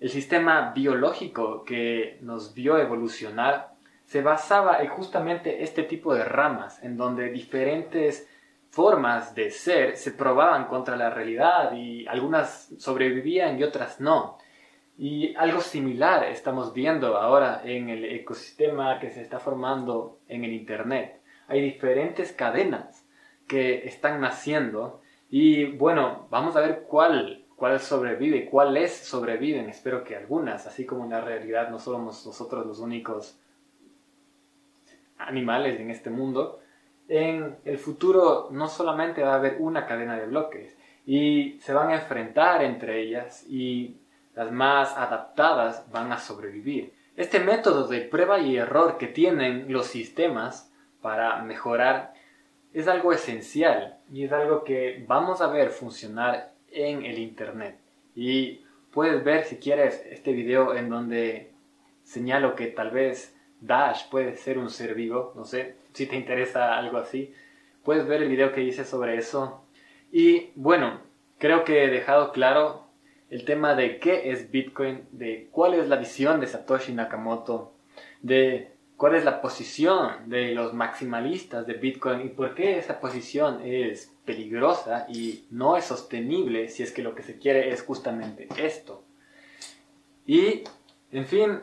el 0.00 0.08
sistema 0.08 0.72
biológico 0.74 1.62
que 1.62 2.16
nos 2.22 2.54
vio 2.54 2.78
evolucionar 2.78 3.74
se 4.06 4.22
basaba 4.22 4.82
en 4.82 4.88
justamente 4.88 5.62
este 5.62 5.82
tipo 5.82 6.14
de 6.14 6.24
ramas, 6.24 6.82
en 6.82 6.96
donde 6.96 7.30
diferentes 7.30 8.26
formas 8.70 9.34
de 9.34 9.50
ser 9.50 9.98
se 9.98 10.12
probaban 10.12 10.68
contra 10.68 10.96
la 10.96 11.10
realidad 11.10 11.74
y 11.74 12.06
algunas 12.06 12.72
sobrevivían 12.78 13.58
y 13.58 13.64
otras 13.64 14.00
no. 14.00 14.38
Y 14.96 15.34
algo 15.36 15.60
similar 15.60 16.24
estamos 16.24 16.72
viendo 16.72 17.18
ahora 17.18 17.60
en 17.62 17.90
el 17.90 18.06
ecosistema 18.06 18.98
que 18.98 19.10
se 19.10 19.20
está 19.20 19.38
formando 19.38 20.20
en 20.28 20.44
el 20.44 20.52
Internet. 20.52 21.21
Hay 21.52 21.60
diferentes 21.60 22.32
cadenas 22.32 23.06
que 23.46 23.86
están 23.86 24.22
naciendo 24.22 25.02
y 25.28 25.66
bueno, 25.66 26.26
vamos 26.30 26.56
a 26.56 26.62
ver 26.62 26.84
cuál, 26.88 27.44
cuál 27.56 27.78
sobrevive, 27.78 28.46
cuáles 28.46 28.96
sobreviven. 28.96 29.68
Espero 29.68 30.02
que 30.02 30.16
algunas, 30.16 30.66
así 30.66 30.86
como 30.86 31.04
en 31.04 31.10
la 31.10 31.20
realidad 31.20 31.68
no 31.68 31.78
somos 31.78 32.24
nosotros 32.24 32.64
los 32.64 32.78
únicos 32.78 33.38
animales 35.18 35.78
en 35.78 35.90
este 35.90 36.08
mundo. 36.08 36.60
En 37.06 37.58
el 37.66 37.76
futuro 37.76 38.48
no 38.50 38.66
solamente 38.66 39.22
va 39.22 39.32
a 39.34 39.36
haber 39.36 39.56
una 39.58 39.84
cadena 39.84 40.16
de 40.16 40.28
bloques 40.28 40.74
y 41.04 41.58
se 41.60 41.74
van 41.74 41.90
a 41.90 41.96
enfrentar 41.96 42.64
entre 42.64 43.02
ellas 43.02 43.44
y 43.46 43.98
las 44.34 44.50
más 44.50 44.96
adaptadas 44.96 45.84
van 45.92 46.12
a 46.12 46.18
sobrevivir. 46.18 46.94
Este 47.14 47.40
método 47.40 47.88
de 47.88 48.00
prueba 48.00 48.38
y 48.38 48.56
error 48.56 48.96
que 48.96 49.08
tienen 49.08 49.70
los 49.70 49.84
sistemas 49.84 50.71
para 51.02 51.42
mejorar 51.42 52.14
es 52.72 52.88
algo 52.88 53.12
esencial 53.12 53.98
y 54.10 54.24
es 54.24 54.32
algo 54.32 54.64
que 54.64 55.04
vamos 55.06 55.40
a 55.40 55.48
ver 55.48 55.70
funcionar 55.70 56.52
en 56.70 57.04
el 57.04 57.18
Internet. 57.18 57.76
Y 58.14 58.62
puedes 58.92 59.22
ver 59.22 59.44
si 59.44 59.56
quieres 59.56 60.02
este 60.10 60.32
video 60.32 60.74
en 60.74 60.88
donde 60.88 61.52
señalo 62.04 62.54
que 62.54 62.68
tal 62.68 62.90
vez 62.90 63.36
Dash 63.60 64.08
puede 64.10 64.36
ser 64.36 64.58
un 64.58 64.70
ser 64.70 64.94
vivo, 64.94 65.32
no 65.36 65.44
sé 65.44 65.76
si 65.92 66.06
te 66.06 66.16
interesa 66.16 66.76
algo 66.76 66.98
así. 66.98 67.34
Puedes 67.84 68.06
ver 68.06 68.22
el 68.22 68.28
video 68.28 68.52
que 68.52 68.62
hice 68.62 68.84
sobre 68.84 69.16
eso. 69.16 69.64
Y 70.10 70.50
bueno, 70.54 71.00
creo 71.38 71.64
que 71.64 71.84
he 71.84 71.88
dejado 71.88 72.32
claro 72.32 72.86
el 73.30 73.44
tema 73.44 73.74
de 73.74 73.98
qué 73.98 74.30
es 74.30 74.50
Bitcoin, 74.50 75.06
de 75.12 75.48
cuál 75.50 75.74
es 75.74 75.88
la 75.88 75.96
visión 75.96 76.40
de 76.40 76.46
Satoshi 76.46 76.92
Nakamoto, 76.92 77.72
de 78.20 78.71
cuál 79.02 79.16
es 79.16 79.24
la 79.24 79.40
posición 79.40 80.30
de 80.30 80.54
los 80.54 80.74
maximalistas 80.74 81.66
de 81.66 81.74
Bitcoin 81.74 82.20
y 82.20 82.28
por 82.28 82.54
qué 82.54 82.78
esa 82.78 83.00
posición 83.00 83.60
es 83.64 84.12
peligrosa 84.24 85.06
y 85.08 85.44
no 85.50 85.76
es 85.76 85.86
sostenible 85.86 86.68
si 86.68 86.84
es 86.84 86.92
que 86.92 87.02
lo 87.02 87.12
que 87.16 87.24
se 87.24 87.36
quiere 87.36 87.70
es 87.72 87.82
justamente 87.82 88.46
esto. 88.58 89.02
Y, 90.24 90.62
en 91.10 91.26
fin, 91.26 91.62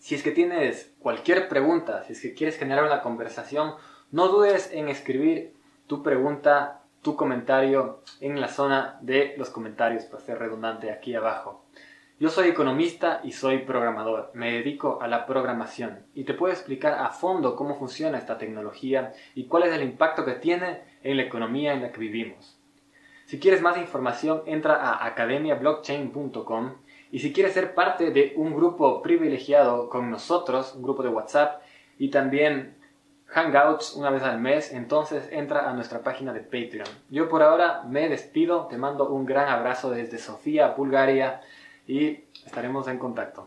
si 0.00 0.16
es 0.16 0.24
que 0.24 0.32
tienes 0.32 0.92
cualquier 0.98 1.48
pregunta, 1.48 2.02
si 2.02 2.14
es 2.14 2.20
que 2.20 2.34
quieres 2.34 2.58
generar 2.58 2.82
una 2.82 3.02
conversación, 3.02 3.74
no 4.10 4.26
dudes 4.26 4.72
en 4.72 4.88
escribir 4.88 5.54
tu 5.86 6.02
pregunta 6.02 6.82
tu 7.02 7.14
comentario 7.14 8.02
en 8.18 8.40
la 8.40 8.48
zona 8.48 8.98
de 9.00 9.36
los 9.38 9.48
comentarios, 9.48 10.06
para 10.06 10.24
ser 10.24 10.40
redundante 10.40 10.90
aquí 10.90 11.14
abajo. 11.14 11.63
Yo 12.20 12.28
soy 12.28 12.46
economista 12.46 13.20
y 13.24 13.32
soy 13.32 13.58
programador. 13.58 14.30
Me 14.34 14.52
dedico 14.52 15.02
a 15.02 15.08
la 15.08 15.26
programación 15.26 16.06
y 16.14 16.22
te 16.22 16.32
puedo 16.32 16.52
explicar 16.52 16.94
a 16.94 17.08
fondo 17.08 17.56
cómo 17.56 17.74
funciona 17.74 18.18
esta 18.18 18.38
tecnología 18.38 19.12
y 19.34 19.46
cuál 19.46 19.64
es 19.64 19.72
el 19.72 19.82
impacto 19.82 20.24
que 20.24 20.34
tiene 20.34 20.82
en 21.02 21.16
la 21.16 21.24
economía 21.24 21.72
en 21.72 21.82
la 21.82 21.90
que 21.90 21.98
vivimos. 21.98 22.56
Si 23.26 23.40
quieres 23.40 23.62
más 23.62 23.78
información, 23.78 24.42
entra 24.46 24.76
a 24.76 25.04
academiablockchain.com 25.06 26.74
y 27.10 27.18
si 27.18 27.32
quieres 27.32 27.52
ser 27.52 27.74
parte 27.74 28.12
de 28.12 28.32
un 28.36 28.54
grupo 28.54 29.02
privilegiado 29.02 29.88
con 29.88 30.08
nosotros, 30.08 30.72
un 30.76 30.84
grupo 30.84 31.02
de 31.02 31.08
WhatsApp 31.08 31.62
y 31.98 32.10
también 32.10 32.76
hangouts 33.26 33.94
una 33.94 34.10
vez 34.10 34.22
al 34.22 34.40
mes, 34.40 34.72
entonces 34.72 35.28
entra 35.32 35.68
a 35.68 35.72
nuestra 35.72 36.04
página 36.04 36.32
de 36.32 36.40
Patreon. 36.40 36.86
Yo 37.10 37.28
por 37.28 37.42
ahora 37.42 37.82
me 37.88 38.08
despido, 38.08 38.68
te 38.68 38.78
mando 38.78 39.08
un 39.08 39.26
gran 39.26 39.48
abrazo 39.48 39.90
desde 39.90 40.18
Sofía, 40.18 40.74
Bulgaria 40.76 41.40
y 41.86 42.24
estaremos 42.46 42.88
en 42.88 42.98
contacto. 42.98 43.42